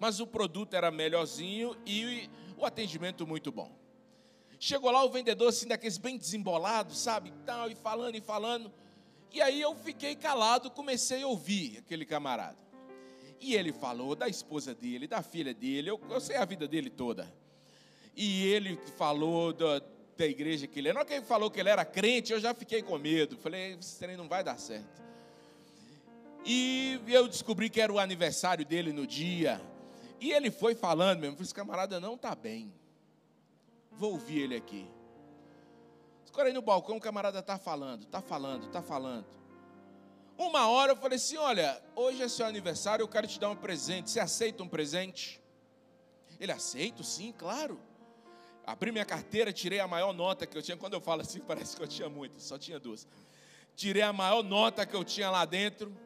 [0.00, 3.83] mas o produto era melhorzinho e o atendimento muito bom.
[4.64, 8.72] Chegou lá o vendedor assim daqueles bem desembolados, sabe, tal e falando e falando.
[9.30, 12.56] E aí eu fiquei calado, comecei a ouvir aquele camarada.
[13.38, 16.88] E ele falou da esposa dele, da filha dele, eu, eu sei a vida dele
[16.88, 17.30] toda.
[18.16, 19.82] E ele falou da,
[20.16, 20.94] da igreja que ele era.
[20.94, 23.36] Na hora que ele falou que ele era crente, eu já fiquei com medo.
[23.36, 25.02] Falei, esse trem não vai dar certo.
[26.42, 29.60] E eu descobri que era o aniversário dele no dia.
[30.18, 32.72] E ele foi falando mesmo, esse camarada não está bem.
[33.96, 34.86] Vou ouvir ele aqui.
[36.24, 39.26] Escolhi no balcão, o camarada está falando, está falando, está falando.
[40.36, 43.56] Uma hora eu falei assim: olha, hoje é seu aniversário, eu quero te dar um
[43.56, 44.10] presente.
[44.10, 45.40] Você aceita um presente?
[46.40, 47.80] Ele aceita, sim, claro.
[48.66, 50.76] Abri minha carteira, tirei a maior nota que eu tinha.
[50.76, 53.06] Quando eu falo assim, parece que eu tinha muitas, só tinha duas.
[53.76, 55.96] Tirei a maior nota que eu tinha lá dentro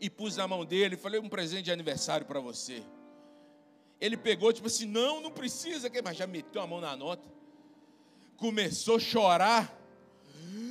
[0.00, 0.96] e pus na mão dele.
[0.96, 2.82] Falei: um presente de aniversário para você.
[4.00, 7.22] Ele pegou, tipo assim: não, não precisa, mas já meteu a mão na nota.
[8.36, 9.78] Começou a chorar.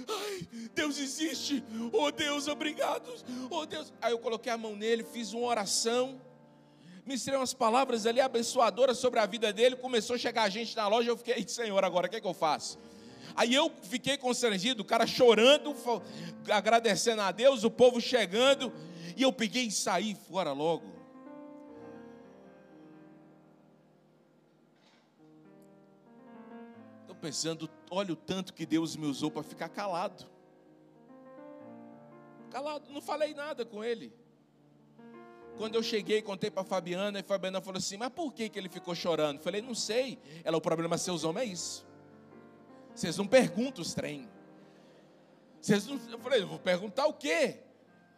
[0.08, 1.64] Ai, Deus existe.
[1.94, 3.14] Oh Deus, obrigado.
[3.50, 3.94] Oh Deus.
[4.02, 6.20] Aí eu coloquei a mão nele, fiz uma oração.
[7.06, 9.76] Ministrei umas palavras ali abençoadoras sobre a vida dele.
[9.76, 11.10] Começou a chegar a gente na loja.
[11.10, 12.80] Eu fiquei, Senhor, agora o que, é que eu faço?
[13.36, 15.76] Aí eu fiquei constrangido, o cara chorando,
[16.50, 18.74] agradecendo a Deus, o povo chegando.
[19.16, 20.99] E eu peguei e saí fora logo.
[27.20, 30.26] Pensando, olha o tanto que Deus me usou para ficar calado.
[32.50, 34.12] Calado, não falei nada com ele.
[35.58, 38.70] Quando eu cheguei, contei para Fabiana, e Fabiana falou assim: Mas por que, que ele
[38.70, 39.42] ficou chorando?
[39.42, 40.18] falei: Não sei.
[40.44, 41.88] Ela, o problema seus homens é isso.
[42.96, 44.28] Vocês não perguntam os trem.
[45.60, 47.60] Vocês não, eu falei: Vou perguntar o quê?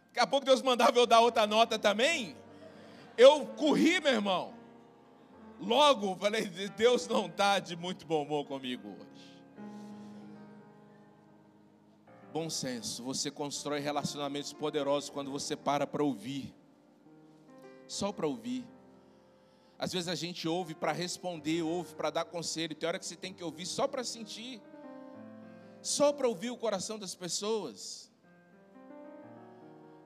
[0.08, 2.36] Daqui a pouco Deus mandava eu dar outra nota também.
[3.18, 4.54] Eu corri, meu irmão.
[5.62, 9.32] Logo, falei, Deus não está de muito bom humor comigo hoje.
[12.34, 16.52] Bom senso, você constrói relacionamentos poderosos quando você para para ouvir.
[17.88, 18.68] Só para ouvir.
[19.78, 22.74] Às vezes a gente ouve para responder, ouve para dar conselho.
[22.74, 24.60] Tem hora que você tem que ouvir só para sentir.
[25.80, 28.12] Só para ouvir o coração das pessoas.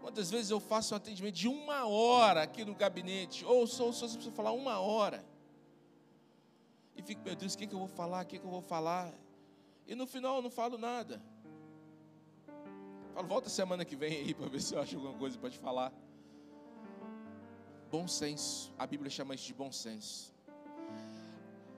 [0.01, 4.09] Quantas vezes eu faço um atendimento de uma hora aqui no gabinete, ou sou, sou
[4.09, 5.23] precisa falar uma hora
[7.05, 8.23] fico, meu Deus, o que, que eu vou falar?
[8.23, 9.13] O que, que eu vou falar?
[9.87, 11.21] E no final eu não falo nada.
[13.13, 15.59] Falo, volta semana que vem aí para ver se eu acho alguma coisa para te
[15.59, 15.93] falar.
[17.91, 20.33] Bom senso, a Bíblia chama isso de bom senso.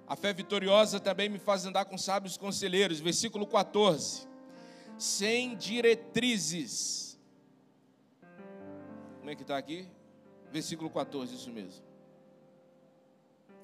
[0.08, 3.00] A fé vitoriosa também me faz andar com sábios conselheiros.
[3.02, 4.26] Versículo 14.
[4.98, 7.20] Sem diretrizes.
[9.20, 9.86] Como é que está aqui?
[10.50, 11.87] Versículo 14, isso mesmo.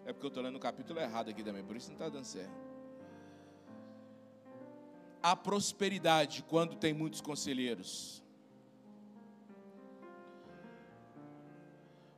[0.06, 2.26] É porque eu estou lendo o capítulo errado aqui também, por isso não está dando
[2.26, 2.52] certo.
[5.22, 8.22] Há prosperidade quando tem muitos conselheiros.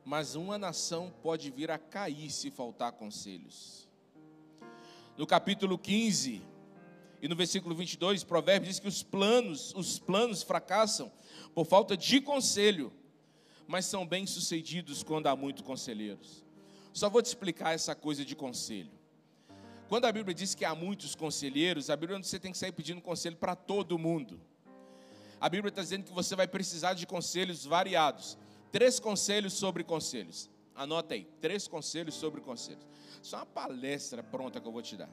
[0.04, 3.88] Mas uma nação pode vir a cair se faltar conselhos.
[5.16, 6.42] No capítulo 15
[7.22, 11.10] e no versículo 22, Provérbios diz que os planos, os planos fracassam
[11.54, 12.92] por falta de conselho,
[13.66, 16.45] mas são bem-sucedidos quando há muitos conselheiros.
[16.96, 18.90] Só vou te explicar essa coisa de conselho.
[19.86, 22.72] Quando a Bíblia diz que há muitos conselheiros, a Bíblia não você tem que sair
[22.72, 24.40] pedindo conselho para todo mundo.
[25.38, 28.38] A Bíblia está dizendo que você vai precisar de conselhos variados.
[28.72, 30.48] Três conselhos sobre conselhos.
[30.74, 32.86] Anota aí, três conselhos sobre conselhos.
[33.22, 35.10] Isso é uma palestra pronta que eu vou te dar.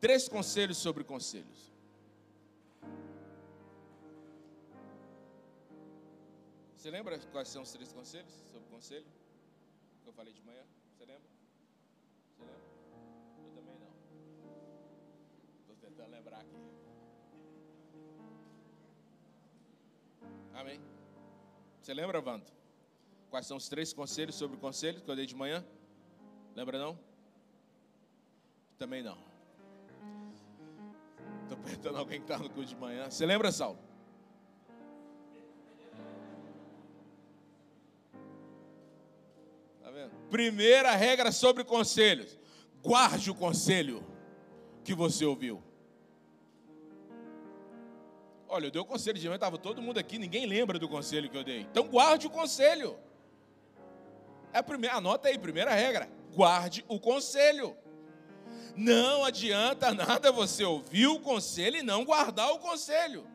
[0.00, 1.72] Três conselhos sobre conselhos.
[6.76, 9.06] Você lembra quais são os três conselhos sobre conselho?
[10.04, 10.62] Que eu falei de manhã?
[20.54, 20.80] Amém?
[21.80, 22.52] Você lembra, Vanto?
[23.28, 25.64] Quais são os três conselhos sobre conselhos que eu dei de manhã?
[26.54, 26.98] Lembra não?
[28.78, 29.18] Também não.
[31.42, 33.10] Estou perguntando alguém que está no culto de manhã.
[33.10, 33.78] Você lembra, Saulo?
[39.82, 40.12] Tá vendo?
[40.30, 42.38] Primeira regra sobre conselhos:
[42.82, 44.04] guarde o conselho
[44.84, 45.62] que você ouviu.
[48.54, 51.28] Olha, eu dei o conselho de manhã, estava todo mundo aqui, ninguém lembra do conselho
[51.28, 51.62] que eu dei.
[51.62, 52.96] Então guarde o conselho.
[54.52, 56.08] É a primeira, anota aí, primeira regra.
[56.32, 57.76] Guarde o conselho.
[58.76, 63.26] Não adianta nada você ouvir o conselho e não guardar o conselho.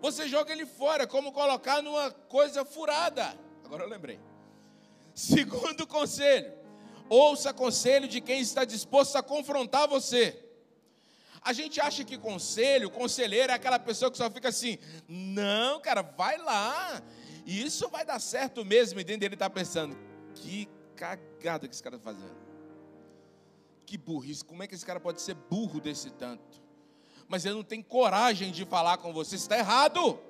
[0.00, 3.38] Você joga ele fora, como colocar numa coisa furada.
[3.66, 4.18] Agora eu lembrei.
[5.14, 6.54] Segundo conselho,
[7.06, 10.42] ouça conselho de quem está disposto a confrontar você.
[11.44, 14.78] A gente acha que conselho, conselheiro é aquela pessoa que só fica assim,
[15.08, 17.02] não, cara, vai lá,
[17.44, 19.00] isso vai dar certo mesmo.
[19.00, 19.96] E dentro dele está pensando,
[20.34, 22.36] que cagada que esse cara está fazendo.
[23.84, 26.62] Que burrice, como é que esse cara pode ser burro desse tanto?
[27.28, 30.20] Mas ele não tem coragem de falar com você, está errado.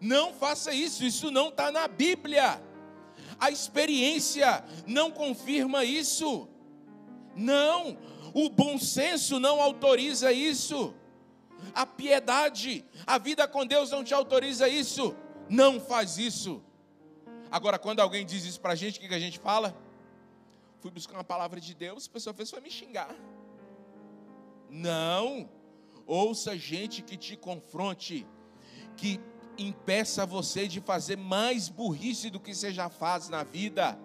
[0.00, 2.60] Não faça isso, isso não está na Bíblia.
[3.38, 6.48] A experiência não confirma isso.
[7.36, 7.96] Não,
[8.34, 10.94] o bom senso não autoriza isso.
[11.74, 15.14] A piedade, a vida com Deus não te autoriza isso.
[15.48, 16.62] Não faz isso.
[17.50, 19.74] Agora, quando alguém diz isso para a gente, o que a gente fala?
[20.80, 23.14] Fui buscar uma palavra de Deus, a pessoa fez foi me xingar.
[24.70, 25.48] Não.
[26.06, 28.26] Ouça gente que te confronte,
[28.96, 29.20] que
[29.58, 33.98] impeça você de fazer mais burrice do que você já faz na vida.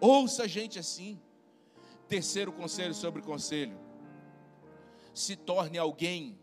[0.00, 1.20] Ouça gente assim.
[2.08, 3.78] Terceiro conselho sobre conselho:
[5.12, 6.38] se torne alguém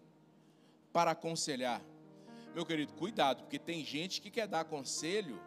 [0.92, 1.82] para aconselhar.
[2.54, 5.42] Meu querido, cuidado, porque tem gente que quer dar conselho.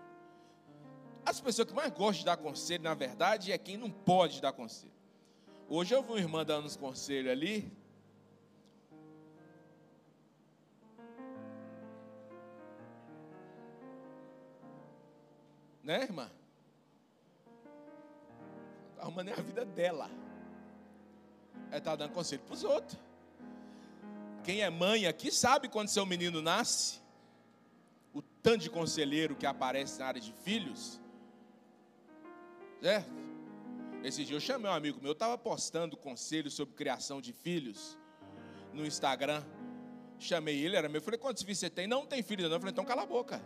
[1.24, 4.52] As pessoas que mais gostam de dar conselho, na verdade, é quem não pode dar
[4.52, 4.92] conselho.
[5.68, 7.70] Hoje eu vi uma irmã dando uns conselhos ali.
[15.83, 16.31] Né, irmã?
[19.07, 20.11] Arrumando a vida dela.
[21.69, 22.99] Ela está dando conselho para os outros.
[24.42, 27.01] Quem é mãe aqui sabe quando seu menino nasce,
[28.12, 31.01] o tanto de conselheiro que aparece na área de filhos.
[32.83, 33.09] Certo?
[34.03, 37.97] Esse dia eu chamei um amigo meu, eu estava postando conselhos sobre criação de filhos
[38.73, 39.45] no Instagram.
[40.19, 41.01] Chamei ele, era meu.
[41.01, 41.87] Falei, quantos filhos você tem?
[41.87, 42.57] Não tem filho, não.
[42.57, 43.40] Eu falei, então cala a boca.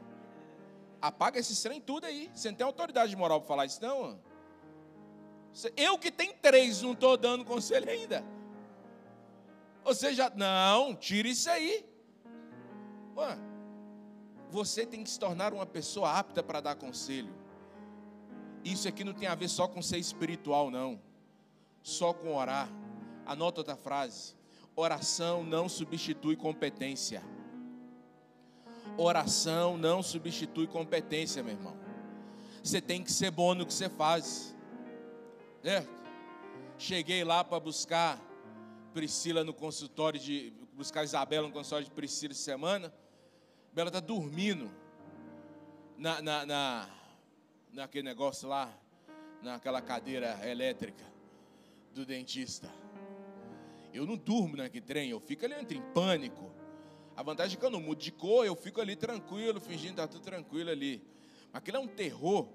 [1.03, 2.31] Apaga esse trem tudo aí.
[2.35, 4.30] Você não tem autoridade moral para falar isso, não?
[5.77, 8.25] Eu que tenho três, não estou dando conselho ainda.
[9.85, 11.85] Ou seja, não, tira isso aí.
[14.51, 17.33] Você tem que se tornar uma pessoa apta para dar conselho.
[18.65, 21.01] Isso aqui não tem a ver só com ser espiritual, não.
[21.83, 22.69] Só com orar.
[23.25, 24.35] Anota outra frase.
[24.77, 27.23] Oração não substitui competência.
[28.97, 31.77] Oração não substitui competência, meu irmão.
[32.63, 34.55] Você tem que ser bom no que você faz.
[35.63, 35.85] É.
[36.79, 38.19] Cheguei lá para buscar
[38.95, 40.53] Priscila no consultório de.
[40.73, 42.93] buscar Isabela no consultório de Priscila essa semana.
[43.73, 44.71] Bela está dormindo
[45.99, 46.89] na, na, na,
[47.73, 48.73] naquele negócio lá,
[49.43, 51.05] naquela cadeira elétrica
[51.95, 52.71] do dentista.
[53.93, 56.51] Eu não durmo naquele trem, eu fico ali entre em pânico.
[57.15, 60.01] A vantagem é que eu não mudo de cor, eu fico ali tranquilo, fingindo que
[60.01, 61.05] está tudo tranquilo ali.
[61.53, 62.49] Aquilo é um terror.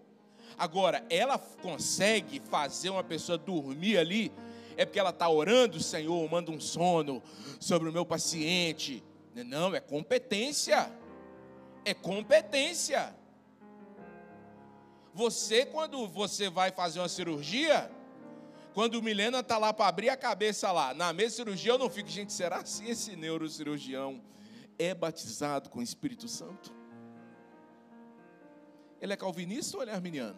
[0.57, 4.31] Agora, ela consegue fazer uma pessoa dormir ali,
[4.77, 7.21] é porque ela está orando, Senhor, manda um sono
[7.59, 9.03] sobre o meu paciente.
[9.33, 10.91] Não, é competência.
[11.83, 13.15] É competência.
[15.13, 17.89] Você, quando você vai fazer uma cirurgia,
[18.73, 21.77] quando o Milena está lá para abrir a cabeça lá, na mesa de cirurgia, eu
[21.77, 24.21] não fico, gente, será assim esse neurocirurgião
[24.77, 26.74] é batizado com o Espírito Santo?
[29.05, 30.35] Ele é calvinista ou ele é arminiano?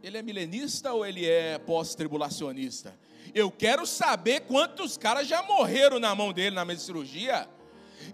[0.00, 2.96] Ele é milenista ou ele é pós-tribulacionista?
[3.34, 7.48] Eu quero saber quantos caras já morreram na mão dele na mesa de cirurgia.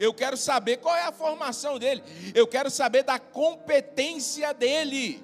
[0.00, 2.02] Eu quero saber qual é a formação dele.
[2.34, 5.22] Eu quero saber da competência dele.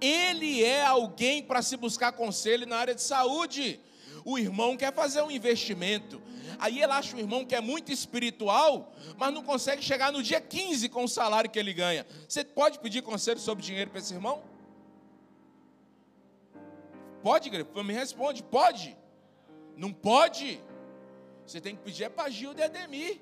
[0.00, 3.80] Ele é alguém para se buscar conselho na área de saúde.
[4.24, 6.20] O irmão quer fazer um investimento.
[6.58, 10.40] Aí ele acha o irmão que é muito espiritual, mas não consegue chegar no dia
[10.40, 12.06] 15 com o salário que ele ganha.
[12.28, 14.42] Você pode pedir conselho sobre dinheiro para esse irmão?
[17.22, 17.50] Pode?
[17.50, 18.96] Me responde, pode?
[19.76, 20.60] Não pode?
[21.46, 23.20] Você tem que pedir é para Gil de Ademir,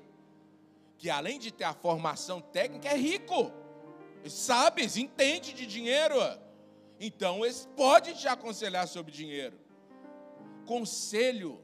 [0.97, 3.51] que além de ter a formação técnica, é rico.
[4.27, 6.15] Sabe, entende de dinheiro.
[6.99, 9.57] Então, ele pode te aconselhar sobre dinheiro.
[10.65, 11.61] Conselho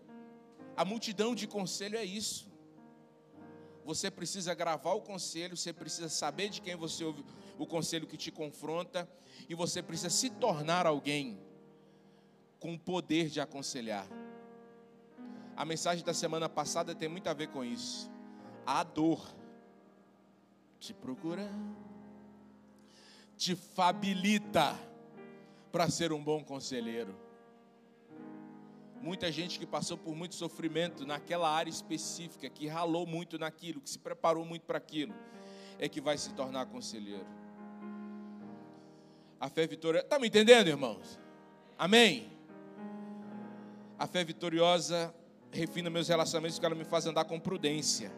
[0.76, 2.52] a multidão de conselho é isso.
[3.86, 7.24] Você precisa gravar o conselho, você precisa saber de quem você ouve
[7.58, 9.10] o conselho que te confronta,
[9.48, 11.40] e você precisa se tornar alguém
[12.60, 14.08] com o poder de aconselhar.
[15.56, 18.10] A mensagem da semana passada tem muito a ver com isso.
[18.66, 19.22] A dor
[20.80, 21.50] te procura,
[23.38, 24.80] te fabilita
[25.72, 27.23] para ser um bom conselheiro.
[29.04, 33.90] Muita gente que passou por muito sofrimento naquela área específica, que ralou muito naquilo, que
[33.90, 35.14] se preparou muito para aquilo,
[35.78, 37.28] é que vai se tornar conselheiro.
[39.42, 40.06] A fé vitoriosa.
[40.06, 41.20] Está me entendendo, irmãos?
[41.78, 42.32] Amém?
[44.00, 45.14] A fé vitoriosa
[45.52, 48.10] refina meus relacionamentos porque ela me faz andar com prudência.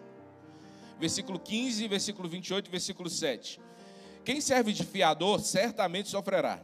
[0.99, 3.59] Versículo 15, versículo 28, versículo 7.
[4.23, 6.63] Quem serve de fiador certamente sofrerá.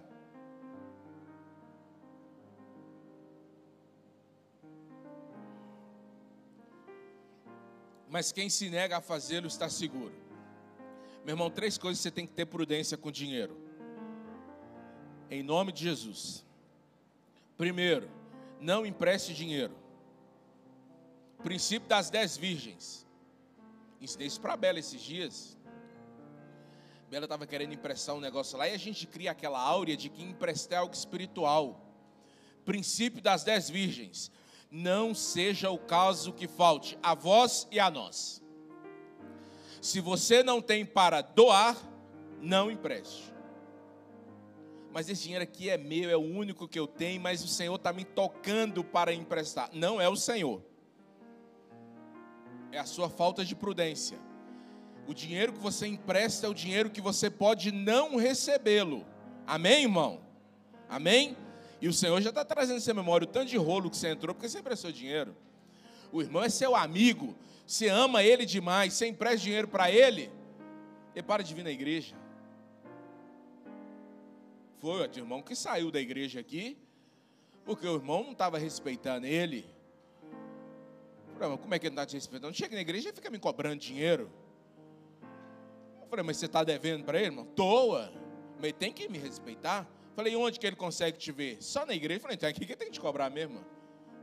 [8.12, 10.14] Mas quem se nega a fazê-lo está seguro.
[11.24, 13.58] Meu irmão, três coisas você tem que ter prudência com dinheiro.
[15.30, 16.44] Em nome de Jesus.
[17.56, 18.12] Primeiro,
[18.60, 19.74] não empreste dinheiro.
[21.42, 23.08] Princípio das dez virgens.
[24.02, 25.58] Ensinei isso para Bela esses dias.
[27.10, 30.22] Bela estava querendo emprestar um negócio lá e a gente cria aquela áurea de que
[30.22, 31.80] emprestar é algo espiritual.
[32.66, 34.30] Princípio das dez virgens.
[34.72, 38.42] Não seja o caso que falte a vós e a nós.
[39.82, 41.78] Se você não tem para doar,
[42.40, 43.34] não empreste.
[44.92, 47.76] Mas esse dinheiro aqui é meu, é o único que eu tenho, mas o Senhor
[47.76, 49.70] está me tocando para emprestar.
[49.74, 50.62] Não é o Senhor
[52.72, 54.18] é a sua falta de prudência.
[55.08, 59.06] O dinheiro que você empresta é o dinheiro que você pode não recebê-lo.
[59.46, 60.22] Amém, irmão?
[60.88, 61.36] Amém?
[61.82, 64.36] E o Senhor já está trazendo essa memória, o tanto de rolo que você entrou,
[64.36, 65.36] porque você emprestou dinheiro.
[66.12, 70.32] O irmão é seu amigo, você ama ele demais, você empresta dinheiro para ele,
[71.16, 72.16] ele para de vir na igreja.
[74.80, 76.78] Foi o irmão que saiu da igreja aqui,
[77.66, 79.66] porque o irmão não estava respeitando ele.
[81.38, 82.56] Falei, como é que ele não está te respeitando?
[82.56, 84.30] Chega na igreja e fica me cobrando dinheiro.
[86.02, 87.46] Eu falei, mas você está devendo para ele, irmão?
[87.46, 88.12] Toa.
[88.60, 89.88] Mas tem que me respeitar.
[90.16, 91.62] Falei, onde que ele consegue te ver?
[91.62, 92.20] Só na igreja.
[92.20, 93.64] Falei, então é aqui que tem que te cobrar mesmo.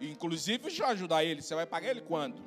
[0.01, 1.43] Inclusive, deixa eu ajudar ele.
[1.43, 2.43] Você vai pagar ele quando?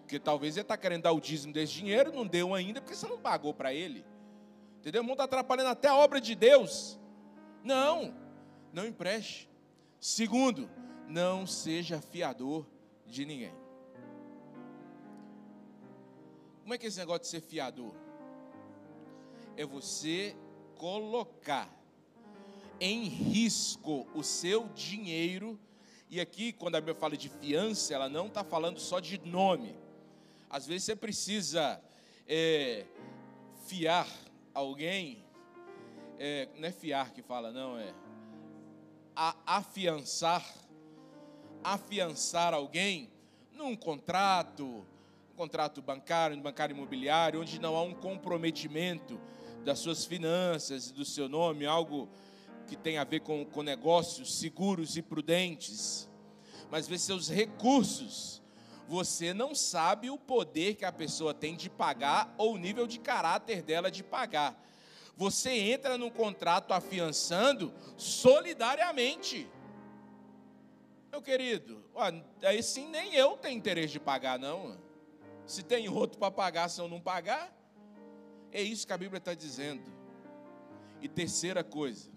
[0.00, 3.06] Porque talvez ele está querendo dar o dízimo desse dinheiro, não deu ainda, porque você
[3.06, 4.04] não pagou para ele.
[4.78, 5.00] Entendeu?
[5.00, 7.00] O mundo está atrapalhando até a obra de Deus.
[7.62, 8.14] Não,
[8.70, 9.48] não empreste.
[9.98, 10.68] Segundo,
[11.08, 12.66] não seja fiador
[13.06, 13.54] de ninguém.
[16.60, 17.94] Como é que é esse negócio de ser fiador?
[19.56, 20.36] É você
[20.76, 21.70] colocar
[22.80, 25.58] em risco o seu dinheiro.
[26.10, 29.76] E aqui, quando a Bíblia fala de fiança, ela não está falando só de nome.
[30.48, 31.80] Às vezes você precisa
[32.28, 32.84] é,
[33.66, 34.06] fiar
[34.52, 35.24] alguém,
[36.18, 37.92] é, não é fiar que fala, não, é
[39.16, 40.44] a, afiançar,
[41.62, 43.10] afiançar alguém
[43.52, 44.84] num contrato,
[45.36, 49.20] contrato bancário, bancário imobiliário, onde não há um comprometimento
[49.64, 52.08] das suas finanças do seu nome, algo
[52.66, 56.08] que tem a ver com, com negócios seguros e prudentes,
[56.70, 58.42] mas ver seus recursos.
[58.88, 62.98] Você não sabe o poder que a pessoa tem de pagar ou o nível de
[62.98, 64.60] caráter dela de pagar.
[65.16, 69.48] Você entra num contrato afiançando solidariamente.
[71.10, 71.84] Meu querido,
[72.42, 74.76] aí sim nem eu tenho interesse de pagar, não.
[75.46, 77.54] Se tem outro para pagar, se eu não pagar.
[78.50, 79.92] É isso que a Bíblia está dizendo.
[81.00, 82.10] E terceira coisa,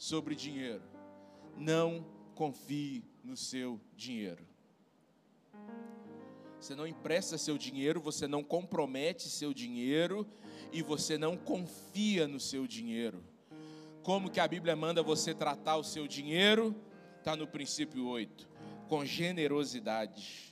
[0.00, 0.82] sobre dinheiro:
[1.56, 4.48] não confie no seu dinheiro.
[6.58, 10.26] Você não empresta seu dinheiro, você não compromete seu dinheiro
[10.72, 13.22] e você não confia no seu dinheiro.
[14.02, 16.74] Como que a Bíblia manda você tratar o seu dinheiro?
[17.18, 18.48] Está no princípio 8,
[18.88, 20.50] com generosidade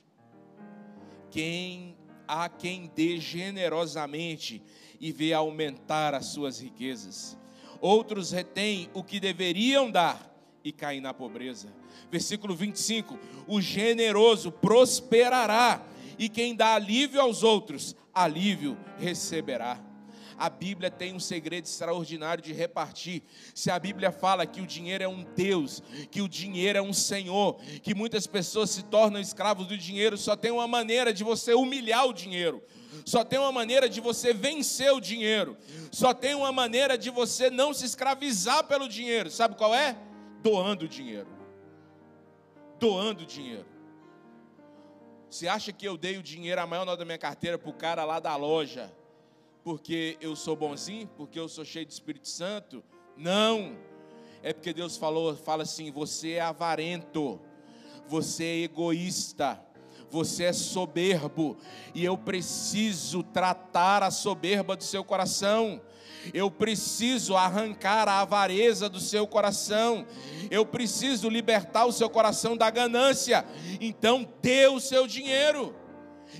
[1.31, 1.95] quem
[2.27, 4.61] há quem dê generosamente
[4.99, 7.37] e vê aumentar as suas riquezas.
[7.81, 10.29] Outros retêm o que deveriam dar
[10.63, 11.73] e caem na pobreza.
[12.11, 13.17] Versículo 25:
[13.47, 15.81] O generoso prosperará,
[16.17, 19.89] e quem dá alívio aos outros, alívio receberá
[20.39, 23.21] a Bíblia tem um segredo extraordinário de repartir.
[23.53, 26.93] Se a Bíblia fala que o dinheiro é um Deus, que o dinheiro é um
[26.93, 31.53] Senhor, que muitas pessoas se tornam escravos do dinheiro, só tem uma maneira de você
[31.53, 32.63] humilhar o dinheiro.
[33.09, 35.57] Só tem uma maneira de você vencer o dinheiro.
[35.91, 39.31] Só tem uma maneira de você não se escravizar pelo dinheiro.
[39.31, 39.97] Sabe qual é?
[40.43, 41.27] Doando dinheiro.
[42.79, 43.65] Doando dinheiro.
[45.29, 47.73] Você acha que eu dei o dinheiro, a maior nota da minha carteira, para o
[47.73, 48.91] cara lá da loja?
[49.63, 52.83] porque eu sou bonzinho, porque eu sou cheio de Espírito Santo.
[53.15, 53.77] Não.
[54.41, 57.39] É porque Deus falou, fala assim: você é avarento,
[58.07, 59.63] você é egoísta,
[60.11, 61.57] Você é soberbo
[61.93, 65.81] e eu preciso tratar a soberba do seu coração.
[66.33, 70.05] Eu preciso arrancar a avareza do seu coração.
[70.49, 73.45] Eu preciso libertar o seu coração da ganância.
[73.79, 75.75] Então, dê o seu dinheiro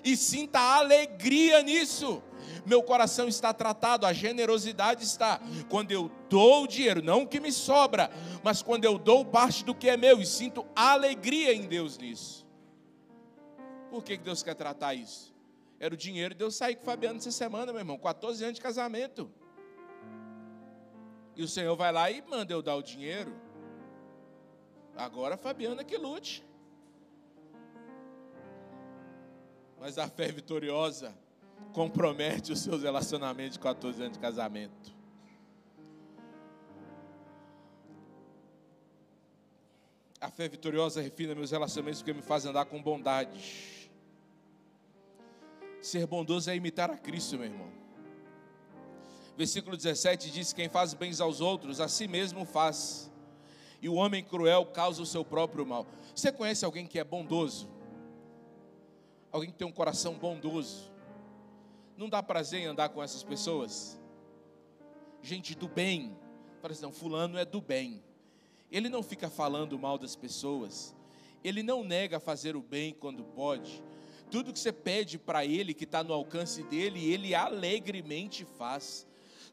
[0.04, 2.22] e sinta alegria nisso.
[2.66, 5.40] Meu coração está tratado, a generosidade está.
[5.70, 8.12] Quando eu dou o dinheiro, não o que me sobra,
[8.44, 12.39] mas quando eu dou parte do que é meu e sinto alegria em Deus nisso.
[13.90, 15.34] Por que Deus quer tratar isso?
[15.80, 18.56] Era o dinheiro de eu sair com o Fabiano essa semana, meu irmão, 14 anos
[18.56, 19.32] de casamento.
[21.36, 23.34] E o Senhor vai lá e manda eu dar o dinheiro.
[24.96, 26.46] Agora a Fabiana que lute.
[29.80, 31.16] Mas a fé vitoriosa
[31.72, 35.00] compromete os seus relacionamentos de 14 anos de casamento.
[40.20, 43.79] A fé vitoriosa refina meus relacionamentos porque me faz andar com bondade.
[45.82, 47.70] Ser bondoso é imitar a Cristo, meu irmão.
[49.38, 53.10] Versículo 17 diz: Quem faz bens aos outros, a si mesmo faz.
[53.82, 55.88] E o homem cruel causa o seu próprio mal.
[56.14, 57.70] Você conhece alguém que é bondoso?
[59.32, 60.92] Alguém que tem um coração bondoso?
[61.96, 63.98] Não dá prazer em andar com essas pessoas?
[65.22, 66.18] Gente do bem.
[66.62, 68.04] Parece não, fulano é do bem.
[68.70, 70.94] Ele não fica falando mal das pessoas.
[71.42, 73.82] Ele não nega fazer o bem quando pode.
[74.30, 79.08] Tudo que você pede para ele, que está no alcance dele, ele alegremente faz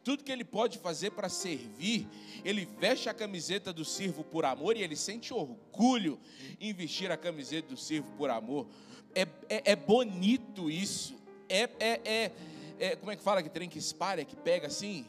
[0.06, 2.06] tudo que ele pode fazer para servir,
[2.44, 6.16] ele veste a camiseta do servo por amor e ele sente orgulho
[6.60, 8.68] em vestir a camiseta do servo por amor.
[9.12, 11.16] É, é, é bonito isso.
[11.48, 12.32] É, é, é,
[12.78, 15.04] é, como é que fala que trem que espalha, que pega assim?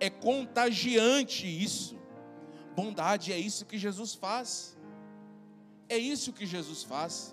[0.00, 1.96] É contagiante isso.
[2.74, 4.76] Bondade é isso que Jesus faz.
[5.88, 7.32] É isso que Jesus faz.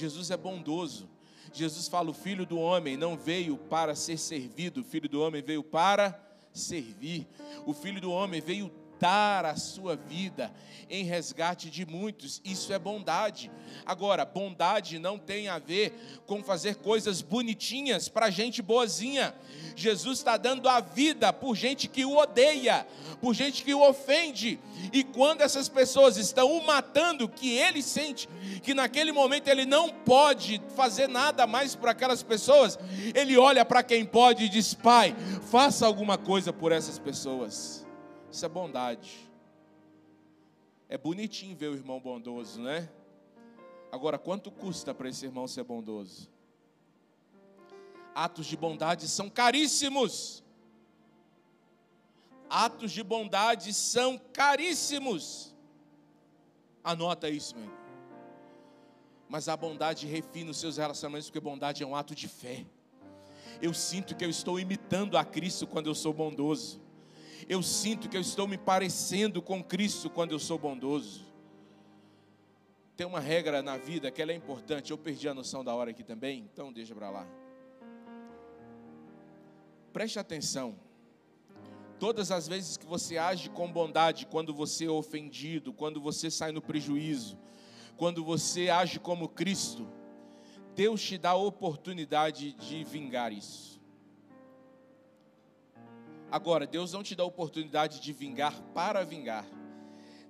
[0.00, 1.08] Jesus é bondoso.
[1.52, 5.42] Jesus fala: o filho do homem não veio para ser servido, o filho do homem
[5.42, 6.18] veio para
[6.52, 7.26] servir.
[7.66, 8.70] O filho do homem veio
[9.00, 10.52] dar a sua vida
[10.90, 12.40] em resgate de muitos.
[12.44, 13.50] Isso é bondade.
[13.86, 19.34] Agora, bondade não tem a ver com fazer coisas bonitinhas para gente boazinha.
[19.74, 22.86] Jesus está dando a vida por gente que o odeia,
[23.20, 24.60] por gente que o ofende.
[24.92, 28.28] E quando essas pessoas estão o matando, que ele sente
[28.62, 32.78] que naquele momento ele não pode fazer nada mais por aquelas pessoas,
[33.14, 35.14] ele olha para quem pode e diz: Pai,
[35.50, 37.88] faça alguma coisa por essas pessoas.
[38.30, 39.28] Isso é bondade.
[40.88, 42.88] É bonitinho ver o irmão bondoso, né?
[43.90, 46.30] Agora, quanto custa para esse irmão ser bondoso?
[48.14, 50.44] Atos de bondade são caríssimos.
[52.48, 55.54] Atos de bondade são caríssimos.
[56.82, 57.70] Anota isso, meu.
[59.28, 62.64] Mas a bondade refina os seus relacionamentos, porque bondade é um ato de fé.
[63.62, 66.80] Eu sinto que eu estou imitando a Cristo quando eu sou bondoso
[67.48, 71.26] eu sinto que eu estou me parecendo com Cristo quando eu sou bondoso.
[72.96, 74.90] Tem uma regra na vida que ela é importante.
[74.90, 77.26] Eu perdi a noção da hora aqui também, então deixa para lá.
[79.92, 80.78] Preste atenção.
[81.98, 86.50] Todas as vezes que você age com bondade, quando você é ofendido, quando você sai
[86.50, 87.38] no prejuízo,
[87.96, 89.86] quando você age como Cristo,
[90.74, 93.69] Deus te dá a oportunidade de vingar isso.
[96.30, 99.44] Agora, Deus não te dá a oportunidade de vingar para vingar.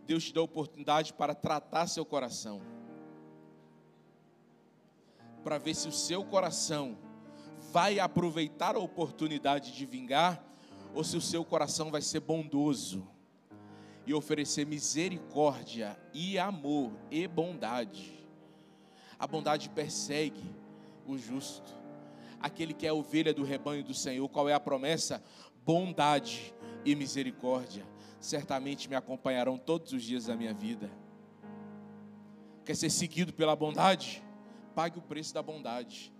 [0.06, 2.62] Deus te dá a oportunidade para tratar seu coração.
[5.44, 6.96] Para ver se o seu coração
[7.72, 10.42] vai aproveitar a oportunidade de vingar
[10.94, 13.06] ou se o seu coração vai ser bondoso
[14.06, 18.26] e oferecer misericórdia e amor e bondade.
[19.18, 20.42] A bondade persegue
[21.06, 21.74] o justo,
[22.40, 24.28] aquele que é ovelha do rebanho do Senhor.
[24.28, 25.22] Qual é a promessa?
[25.64, 26.54] Bondade
[26.84, 27.86] e misericórdia
[28.20, 30.90] certamente me acompanharão todos os dias da minha vida.
[32.64, 34.22] Quer ser seguido pela bondade?
[34.74, 36.12] Pague o preço da bondade.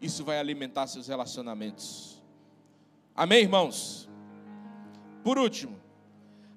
[0.00, 2.22] Isso vai alimentar seus relacionamentos.
[3.14, 4.08] Amém, irmãos?
[5.24, 5.80] Por último,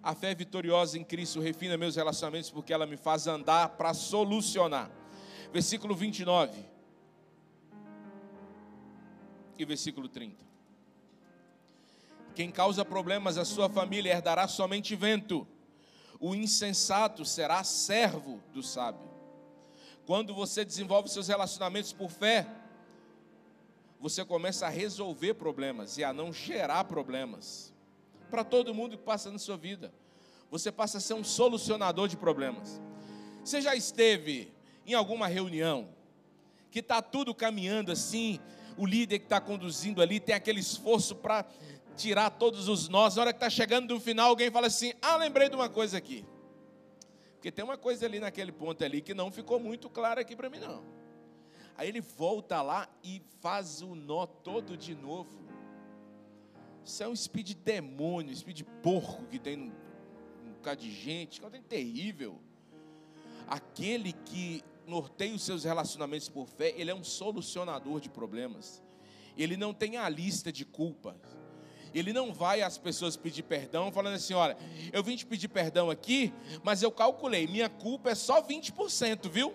[0.04, 4.92] a fé vitoriosa em Cristo refina meus relacionamentos porque ela me faz andar para solucionar.
[5.52, 6.66] Versículo 29
[9.58, 10.49] e versículo 30.
[12.40, 15.46] Quem causa problemas à sua família herdará somente vento.
[16.22, 19.10] O insensato será servo do sábio.
[20.06, 22.48] Quando você desenvolve seus relacionamentos por fé,
[24.00, 27.74] você começa a resolver problemas e a não gerar problemas.
[28.32, 29.94] Para todo mundo que passa na sua vida,
[30.50, 32.80] você passa a ser um solucionador de problemas.
[33.44, 34.50] Você já esteve
[34.86, 35.90] em alguma reunião
[36.72, 38.40] que está tudo caminhando assim,
[38.78, 41.46] o líder que está conduzindo ali tem aquele esforço para
[42.00, 43.16] tirar todos os nós.
[43.16, 45.98] Na hora que está chegando no final, alguém fala assim: Ah, lembrei de uma coisa
[45.98, 46.26] aqui.
[47.34, 50.50] Porque tem uma coisa ali naquele ponto ali que não ficou muito clara aqui para
[50.50, 50.84] mim, não.
[51.78, 55.40] Aí ele volta lá e faz o nó todo de novo.
[56.84, 59.72] Isso é um speed demônio, speed porco que tem um,
[60.46, 62.42] um bocado de gente, que é um terrível.
[63.48, 68.84] Aquele que norteia os seus relacionamentos por fé, ele é um solucionador de problemas.
[69.38, 71.16] Ele não tem a lista de culpas.
[71.94, 74.58] Ele não vai às pessoas pedir perdão, falando assim: olha,
[74.92, 76.34] eu vim te pedir perdão aqui,
[76.64, 79.54] mas eu calculei, minha culpa é só 20%, viu?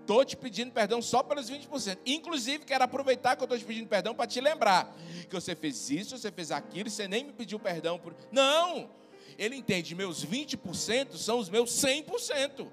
[0.00, 1.98] Estou te pedindo perdão só pelos 20%.
[2.04, 4.92] Inclusive, quero aproveitar que eu estou te pedindo perdão para te lembrar
[5.28, 8.14] que você fez isso, você fez aquilo, você nem me pediu perdão por.
[8.32, 8.90] Não!
[9.38, 12.66] Ele entende, meus 20% são os meus 100%.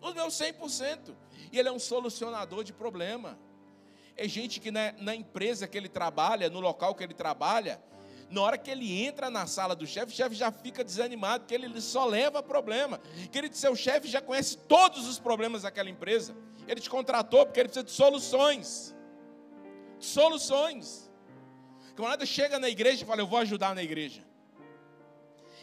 [0.00, 1.14] Os meus 100%.
[1.50, 3.38] E ele é um solucionador de problema.
[4.18, 7.80] É gente que na, na, empresa que ele trabalha, no local que ele trabalha,
[8.28, 11.54] na hora que ele entra na sala do chefe, o chefe já fica desanimado, porque
[11.54, 13.00] ele só leva problema.
[13.30, 16.36] Querido, seu chefe já conhece todos os problemas daquela empresa.
[16.66, 18.92] Ele te contratou porque ele precisa de soluções.
[20.00, 21.08] De soluções.
[21.92, 24.26] O camarada chega na igreja e fala: Eu vou ajudar na igreja.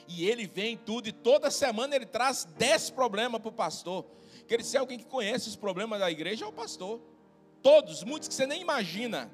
[0.07, 4.05] E ele vem tudo, e toda semana ele traz dez problemas para o pastor.
[4.47, 7.01] Quer dizer, alguém que conhece os problemas da igreja é o pastor.
[7.65, 9.27] Todos, muitos que você nem imagina.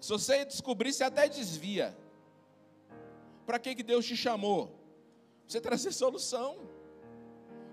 [0.00, 1.94] Se você descobrir, você até desvia.
[3.44, 4.74] Para que, que Deus te chamou?
[5.46, 6.56] Você trazer solução.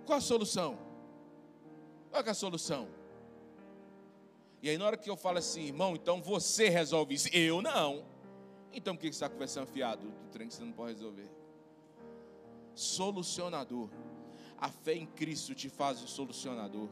[0.05, 0.77] Qual a solução?
[2.09, 2.89] Qual é a solução?
[4.61, 7.29] E aí, na hora que eu falo assim, irmão, então você resolve isso.
[7.29, 8.03] Eu não.
[8.73, 11.32] Então, por que você está conversando fiado do trem que você não pode resolver?
[12.75, 13.89] Solucionador.
[14.57, 16.89] A fé em Cristo te faz o solucionador.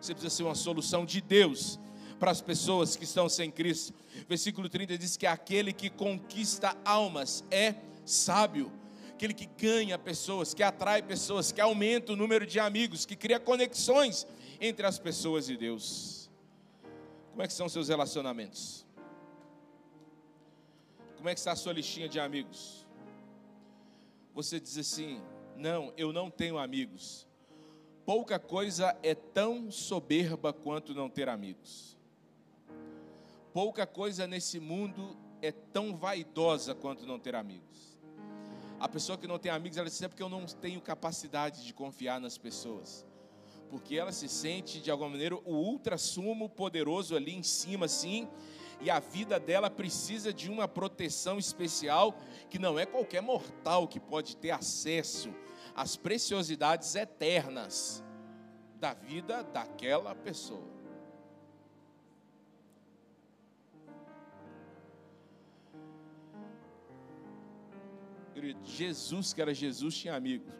[0.00, 1.78] Você precisa ser uma solução de Deus
[2.18, 3.94] para as pessoas que estão sem Cristo.
[4.28, 7.74] Versículo 30 diz que aquele que conquista almas é
[8.04, 8.72] sábio.
[9.10, 13.40] Aquele que ganha pessoas, que atrai pessoas, que aumenta o número de amigos, que cria
[13.40, 14.26] conexões
[14.60, 16.30] entre as pessoas e Deus.
[17.30, 18.86] Como é que são seus relacionamentos?
[21.16, 22.86] Como é que está a sua listinha de amigos?
[24.34, 25.20] Você diz assim:
[25.56, 27.27] não, eu não tenho amigos.
[28.08, 31.94] Pouca coisa é tão soberba quanto não ter amigos.
[33.52, 37.98] Pouca coisa nesse mundo é tão vaidosa quanto não ter amigos.
[38.80, 41.74] A pessoa que não tem amigos, ela diz é porque eu não tenho capacidade de
[41.74, 43.04] confiar nas pessoas.
[43.68, 48.26] Porque ela se sente, de alguma maneira, o ultra-sumo poderoso ali em cima, assim,
[48.80, 54.00] e a vida dela precisa de uma proteção especial que não é qualquer mortal que
[54.00, 55.28] pode ter acesso
[55.78, 58.02] as preciosidades eternas
[58.80, 60.66] da vida daquela pessoa.
[68.64, 70.52] Jesus, que era Jesus, tinha amigos.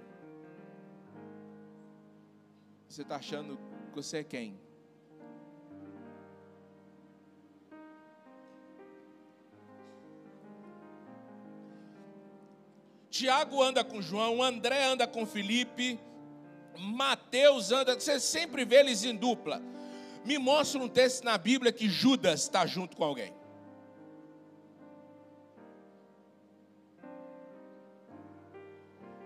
[2.88, 3.58] Você está achando
[3.90, 4.67] que você é quem?
[13.18, 15.98] Tiago anda com João, André anda com Felipe,
[16.78, 19.60] Mateus anda, você sempre vê eles em dupla.
[20.24, 23.34] Me mostra um texto na Bíblia que Judas está junto com alguém.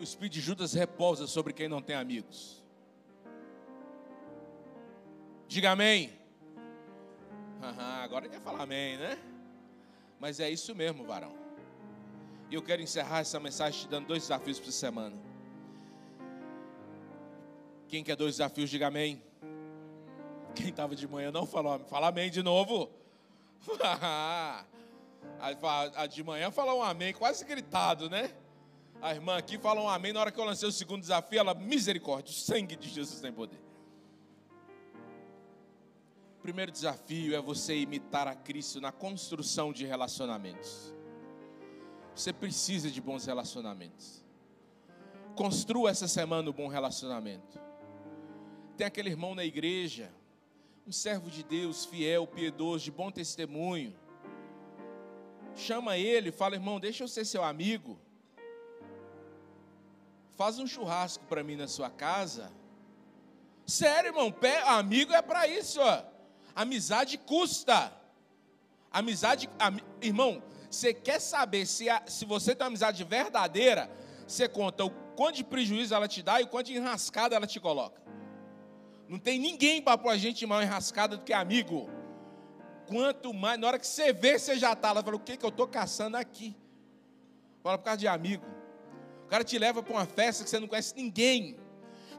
[0.00, 2.64] O espírito de Judas repousa sobre quem não tem amigos.
[5.46, 6.18] Diga amém.
[7.60, 9.18] Uhum, agora quer falar amém, né?
[10.18, 11.41] Mas é isso mesmo, varão.
[12.52, 15.16] E eu quero encerrar essa mensagem te dando dois desafios para essa semana.
[17.88, 19.22] Quem quer dois desafios, diga amém.
[20.54, 22.90] Quem estava de manhã não falou, fala amém de novo.
[25.40, 28.30] a de manhã falou um amém, quase gritado, né?
[29.00, 31.38] A irmã aqui falou um amém na hora que eu lancei o segundo desafio.
[31.38, 33.62] Ela, misericórdia, o sangue de Jesus tem poder.
[36.38, 40.92] O primeiro desafio é você imitar a Cristo na construção de relacionamentos.
[42.14, 44.22] Você precisa de bons relacionamentos.
[45.34, 47.58] Construa essa semana um bom relacionamento.
[48.76, 50.12] Tem aquele irmão na igreja,
[50.86, 53.94] um servo de Deus, fiel, piedoso, de bom testemunho.
[55.54, 57.98] Chama ele, fala, irmão, deixa eu ser seu amigo.
[60.36, 62.50] Faz um churrasco para mim na sua casa.
[63.66, 64.34] Sério, irmão,
[64.66, 66.02] amigo é para isso, ó.
[66.54, 67.92] Amizade custa.
[68.90, 70.42] Amizade, am, irmão,
[70.74, 73.90] você quer saber se, a, se você tem uma amizade verdadeira?
[74.26, 77.46] Você conta o quanto de prejuízo ela te dá e o quanto de enrascada ela
[77.46, 78.00] te coloca.
[79.06, 81.90] Não tem ninguém para pôr a gente mão enrascada do que amigo.
[82.86, 85.02] Quanto mais, na hora que você vê, você já está lá.
[85.02, 86.56] Fala, o que, que eu estou caçando aqui?
[87.62, 88.46] Fala por causa de amigo.
[89.24, 91.58] O cara te leva para uma festa que você não conhece ninguém.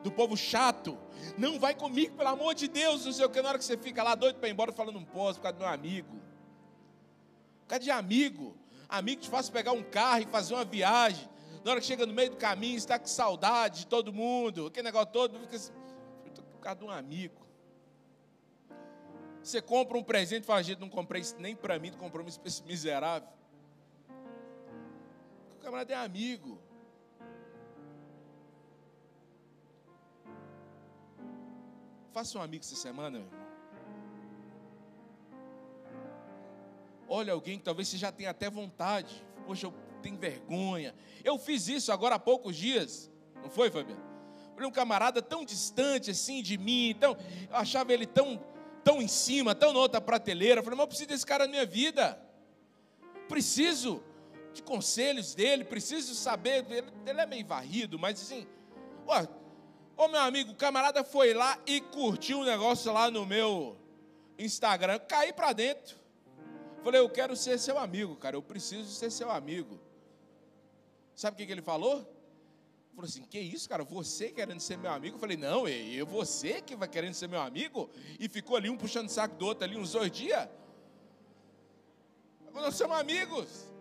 [0.04, 0.96] Do povo chato.
[1.38, 3.42] Não vai comigo, pelo amor de Deus, não sei o que.
[3.42, 5.58] Na hora que você fica lá doido para ir embora, falando não posso por causa
[5.58, 6.22] do meu amigo.
[7.64, 8.56] Por causa de amigo.
[8.88, 11.28] Amigo te faz pegar um carro e fazer uma viagem.
[11.64, 14.68] Na hora que chega no meio do caminho, está com saudade de todo mundo.
[14.68, 15.72] Aquele negócio todo, fica assim,
[16.52, 17.42] por causa de um amigo.
[19.42, 22.24] Você compra um presente e fala, gente, não comprei isso nem para mim, não comprou
[22.24, 23.30] para esse miserável.
[25.58, 26.62] O camarada é amigo.
[32.14, 33.43] Faça um amigo essa semana, meu
[37.16, 39.24] Olha alguém que talvez você já tenha até vontade.
[39.46, 40.96] Poxa, eu tenho vergonha.
[41.24, 43.12] Eu fiz isso agora há poucos dias.
[43.36, 44.02] Não foi, Fabiano?
[44.60, 47.16] Um camarada tão distante assim de mim, tão,
[47.50, 48.44] eu achava ele tão
[48.84, 50.64] tão em cima, tão na outra prateleira.
[50.64, 52.20] Falei, mas eu preciso desse cara na minha vida.
[53.30, 54.04] Preciso
[54.52, 56.66] de conselhos dele, preciso saber.
[56.68, 58.48] Ele, ele é meio varrido, mas assim,
[59.06, 59.24] ó,
[59.96, 63.78] ô meu amigo, o camarada foi lá e curtiu um negócio lá no meu
[64.40, 64.98] Instagram.
[64.98, 66.02] Caí para dentro.
[66.84, 68.36] Falei, eu quero ser seu amigo, cara.
[68.36, 69.80] Eu preciso ser seu amigo.
[71.16, 72.02] Sabe o que, que ele falou?
[72.94, 73.84] Falou assim: Que isso, cara?
[73.84, 75.16] Você querendo ser meu amigo?
[75.16, 77.90] Eu falei: Não, eu, você que vai querendo ser meu amigo?
[78.20, 80.48] E ficou ali um puxando o saco do outro ali uns dois dias.
[82.54, 83.72] Nós somos amigos.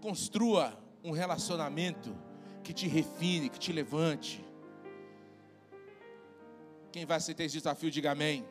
[0.00, 2.14] Construa um relacionamento
[2.62, 4.44] que te refine, que te levante.
[6.92, 8.46] Quem vai aceitar esse desafio, diga amém.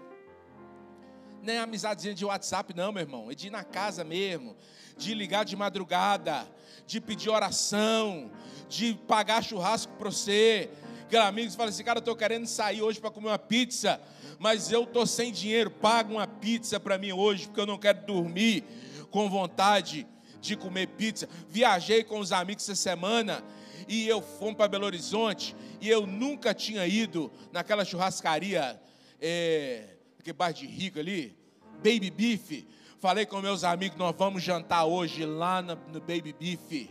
[1.46, 3.32] É amizadezinha de WhatsApp, não, meu irmão.
[3.32, 4.56] É de ir na casa mesmo,
[4.98, 6.48] de ligar de madrugada,
[6.86, 8.32] de pedir oração,
[8.70, 10.70] de pagar churrasco para você.
[11.02, 14.02] Aquele amigo fala assim, cara, eu estou querendo sair hoje para comer uma pizza,
[14.40, 18.06] mas eu estou sem dinheiro, paga uma pizza para mim hoje, porque eu não quero
[18.06, 18.64] dormir
[19.10, 20.06] com vontade
[20.42, 21.30] de comer pizza.
[21.50, 23.44] Viajei com os amigos essa semana
[23.88, 28.80] e eu fomos para Belo Horizonte e eu nunca tinha ido naquela churrascaria,
[29.22, 29.97] é,
[30.28, 31.36] aquele bar de rico ali,
[31.78, 32.66] Baby Beef.
[33.00, 36.72] Falei com meus amigos, nós vamos jantar hoje lá no, no Baby Beef.
[36.72, 36.90] E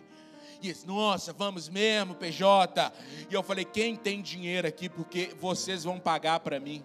[0.60, 2.92] disse, nossa, vamos mesmo, PJ.
[3.28, 6.84] E eu falei, quem tem dinheiro aqui, porque vocês vão pagar para mim.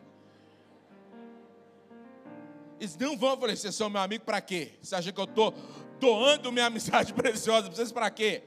[2.79, 4.73] Eles não vão, eu falei, vocês são meu amigo para quê?
[4.81, 5.53] Você acha que eu estou
[5.99, 8.43] doando minha amizade preciosa para vocês para quê?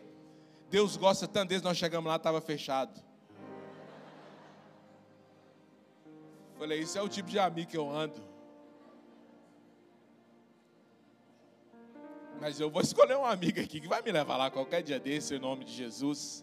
[0.69, 3.01] Deus gosta tanto deles, nós chegamos lá, estava fechado.
[6.65, 8.19] Falei, isso é o tipo de amigo que eu ando.
[12.41, 15.35] Mas eu vou escolher uma amiga aqui que vai me levar lá qualquer dia desse,
[15.35, 16.43] em nome de Jesus.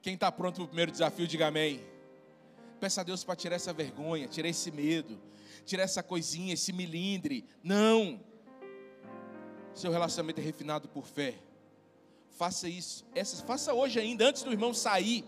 [0.00, 1.84] Quem está pronto para o primeiro desafio, diga amém.
[2.78, 5.20] Peça a Deus para tirar essa vergonha, tirar esse medo,
[5.66, 7.44] tirar essa coisinha, esse milindre.
[7.64, 8.20] Não!
[9.74, 11.34] Seu relacionamento é refinado por fé.
[12.38, 13.04] Faça isso.
[13.12, 15.24] Essa, faça hoje ainda, antes do irmão sair.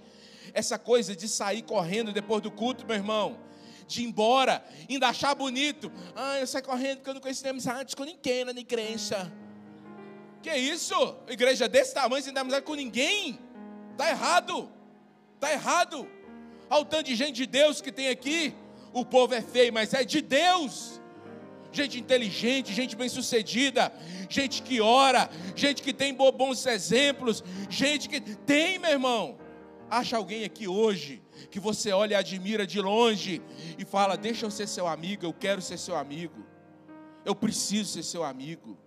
[0.53, 3.39] Essa coisa de sair correndo depois do culto, meu irmão
[3.87, 5.93] de ir embora, ainda achar bonito.
[6.17, 9.31] Ah, eu saio correndo porque eu não conheço nem amizade com ninguém na igreja.
[10.43, 10.95] Que isso?
[11.29, 13.39] Igreja desse tamanho sem dar amizade com ninguém?
[13.93, 14.69] Está errado.
[15.35, 16.09] Está errado.
[16.69, 18.55] Ao tanto de gente de Deus que tem aqui,
[18.93, 21.01] o povo é feio, mas é de Deus.
[21.71, 23.93] Gente inteligente, gente bem-sucedida,
[24.29, 29.39] gente que ora, gente que tem bons exemplos, gente que tem, meu irmão.
[29.93, 33.43] Acha alguém aqui hoje que você olha e admira de longe
[33.79, 36.47] e fala: Deixa eu ser seu amigo, eu quero ser seu amigo,
[37.27, 38.79] eu preciso ser seu amigo.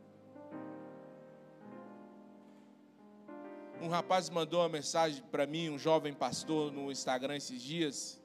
[3.79, 8.19] Um rapaz mandou uma mensagem para mim, um jovem pastor, no Instagram esses dias.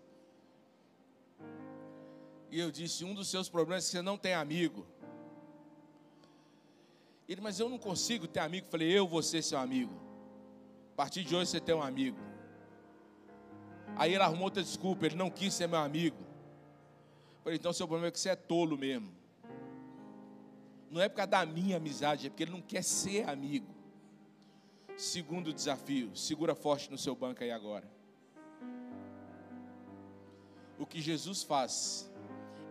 [2.51, 4.87] E eu disse: Um dos seus problemas é que você não tem amigo.
[7.29, 8.67] Ele, mas eu não consigo ter amigo.
[8.69, 9.93] Eu falei: Eu vou ser seu amigo.
[10.95, 12.30] A partir de hoje você tem um amigo.
[14.01, 16.17] Aí ele arrumou outra desculpa, ele não quis ser meu amigo.
[16.17, 19.13] Eu falei, então seu problema é que você é tolo mesmo.
[20.91, 23.67] Não é por causa da minha amizade, é porque ele não quer ser amigo.
[24.97, 27.87] Segundo desafio, segura forte no seu banco aí agora.
[30.79, 32.11] O que Jesus faz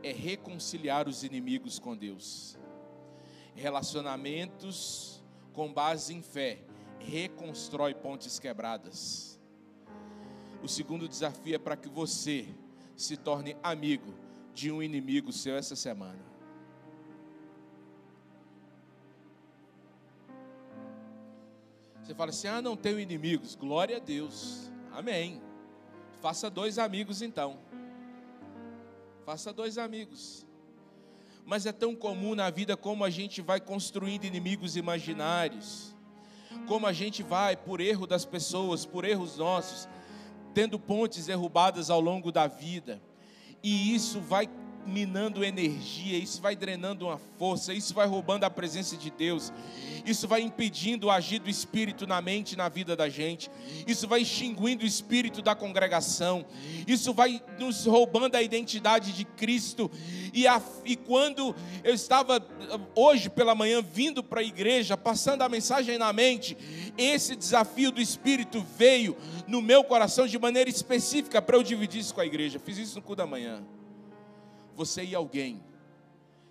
[0.01, 2.57] é reconciliar os inimigos com Deus.
[3.53, 5.23] Relacionamentos
[5.53, 6.63] com base em fé
[6.97, 9.28] reconstrói pontes quebradas.
[10.61, 12.47] O segundo desafio é para que você
[12.95, 14.13] se torne amigo
[14.53, 16.19] de um inimigo seu essa semana.
[22.01, 23.55] Você fala assim: ah, não tenho inimigos.
[23.55, 24.69] Glória a Deus.
[24.91, 25.41] Amém.
[26.21, 27.59] Faça dois amigos então.
[29.25, 30.45] Faça dois amigos.
[31.45, 35.95] Mas é tão comum na vida como a gente vai construindo inimigos imaginários,
[36.67, 39.87] como a gente vai, por erro das pessoas, por erros nossos,
[40.53, 43.01] tendo pontes derrubadas ao longo da vida,
[43.63, 44.49] e isso vai
[44.89, 49.53] minando energia, isso vai drenando uma força, isso vai roubando a presença de Deus,
[50.05, 53.49] isso vai impedindo o agir do Espírito na mente e na vida da gente,
[53.87, 56.45] isso vai extinguindo o espírito da congregação,
[56.87, 59.89] isso vai nos roubando a identidade de Cristo.
[60.33, 62.45] E, a, e quando eu estava
[62.95, 66.57] hoje pela manhã vindo para a igreja, passando a mensagem na mente,
[66.97, 69.15] esse desafio do Espírito veio
[69.47, 72.59] no meu coração de maneira específica para eu dividir isso com a igreja.
[72.59, 73.63] Fiz isso no cu da manhã
[74.79, 75.61] você e alguém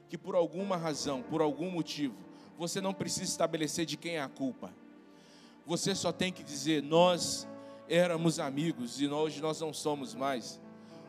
[0.06, 2.14] que por alguma razão, por algum motivo,
[2.58, 4.70] você não precisa estabelecer de quem é a culpa.
[5.64, 7.48] Você só tem que dizer: nós
[7.88, 10.60] éramos amigos e hoje nós não somos mais.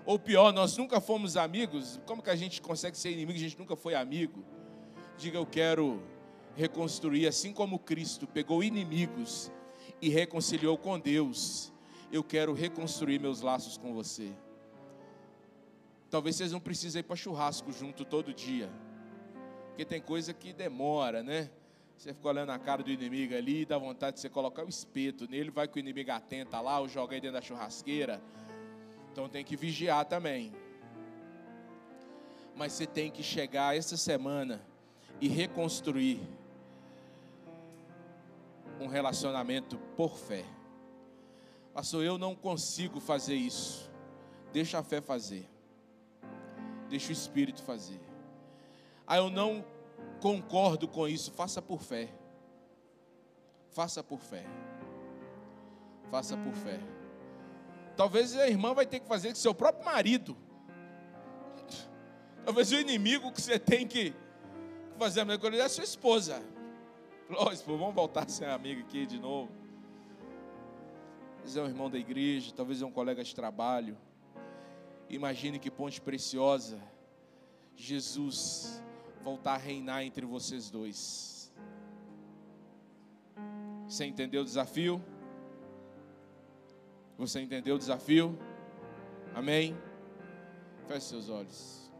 [0.05, 1.99] Ou pior, nós nunca fomos amigos.
[2.05, 3.38] Como que a gente consegue ser inimigo?
[3.38, 4.41] A gente nunca foi amigo.
[5.17, 6.01] Diga: eu quero
[6.55, 9.51] reconstruir, assim como Cristo pegou inimigos
[10.01, 11.74] e reconciliou com Deus.
[12.13, 14.34] Eu quero reconstruir meus laços com você.
[16.10, 18.70] Talvez vocês não precisem ir para churrasco junto todo dia.
[19.68, 21.49] Porque tem coisa que demora, né?
[21.95, 25.30] Você fica olhando a cara do inimigo ali, dá vontade de você colocar o espeto
[25.30, 28.22] nele, vai que o inimigo atenta lá, ou joga aí dentro da churrasqueira.
[29.12, 30.53] Então tem que vigiar também.
[32.55, 34.66] Mas você tem que chegar essa semana
[35.22, 36.22] e reconstruir
[38.80, 40.45] um relacionamento por fé.
[41.74, 43.91] Pastor, eu não consigo fazer isso.
[44.51, 45.47] Deixa a fé fazer.
[46.90, 48.00] Deixa o Espírito fazer.
[49.06, 49.64] Ah, eu não
[50.20, 51.32] concordo com isso.
[51.32, 52.10] Faça por fé.
[53.70, 54.46] Faça por fé.
[56.10, 56.80] Faça por fé.
[57.96, 60.36] Talvez a irmã vai ter que fazer com seu próprio marido.
[62.44, 64.14] Talvez o inimigo que você tem que
[64.98, 66.42] fazer a mesma coisa é a sua esposa.
[67.30, 69.52] Lógico, vamos voltar a ser amigo aqui de novo.
[71.36, 73.96] Talvez é um irmão da igreja, talvez é um colega de trabalho.
[75.10, 76.80] Imagine que ponte preciosa,
[77.76, 78.80] Jesus
[79.24, 81.51] voltar a reinar entre vocês dois.
[83.88, 85.03] Você entendeu o desafio?
[87.18, 88.38] Você entendeu o desafio?
[89.34, 89.76] Amém?
[90.88, 91.91] Feche seus olhos.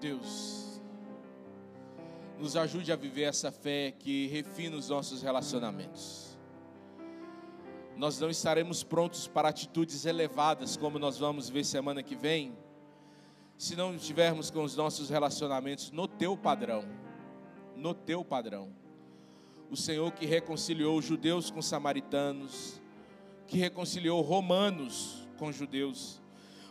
[0.00, 0.80] Deus,
[2.38, 6.23] nos ajude a viver essa fé que refina os nossos relacionamentos
[8.04, 12.54] nós não estaremos prontos para atitudes elevadas, como nós vamos ver semana que vem,
[13.56, 16.84] se não estivermos com os nossos relacionamentos no teu padrão.
[17.74, 18.70] No teu padrão.
[19.70, 22.78] O Senhor que reconciliou judeus com samaritanos,
[23.46, 26.20] que reconciliou romanos com judeus,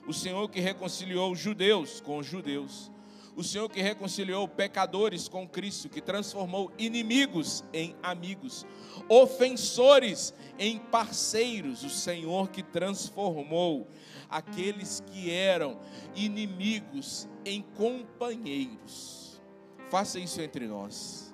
[0.07, 2.91] o Senhor que reconciliou judeus com judeus,
[3.35, 8.65] o Senhor que reconciliou pecadores com Cristo, que transformou inimigos em amigos,
[9.09, 13.87] ofensores em parceiros, o Senhor que transformou
[14.29, 15.79] aqueles que eram
[16.15, 19.41] inimigos em companheiros.
[19.89, 21.33] Faça isso entre nós.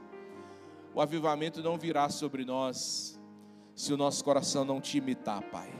[0.94, 3.20] O avivamento não virá sobre nós
[3.76, 5.72] se o nosso coração não te imitar, Pai,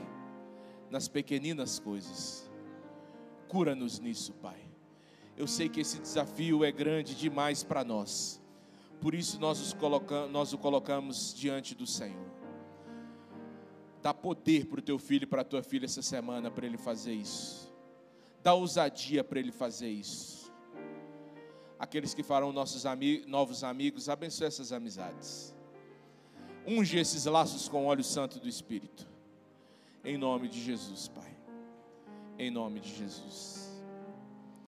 [0.90, 2.50] nas pequeninas coisas.
[3.48, 4.69] Cura-nos nisso, Pai
[5.36, 8.40] eu sei que esse desafio é grande demais para nós.
[9.00, 12.30] Por isso nós, colocamos, nós o colocamos diante do Senhor.
[14.02, 16.78] Dá poder para o teu filho e para a tua filha essa semana para ele
[16.78, 17.72] fazer isso.
[18.42, 20.52] Dá ousadia para ele fazer isso.
[21.78, 22.84] Aqueles que farão nossos
[23.26, 25.54] novos amigos, abençoe essas amizades.
[26.66, 29.08] Unge esses laços com o óleo santo do Espírito.
[30.04, 31.34] Em nome de Jesus, Pai.
[32.38, 33.69] Em nome de Jesus.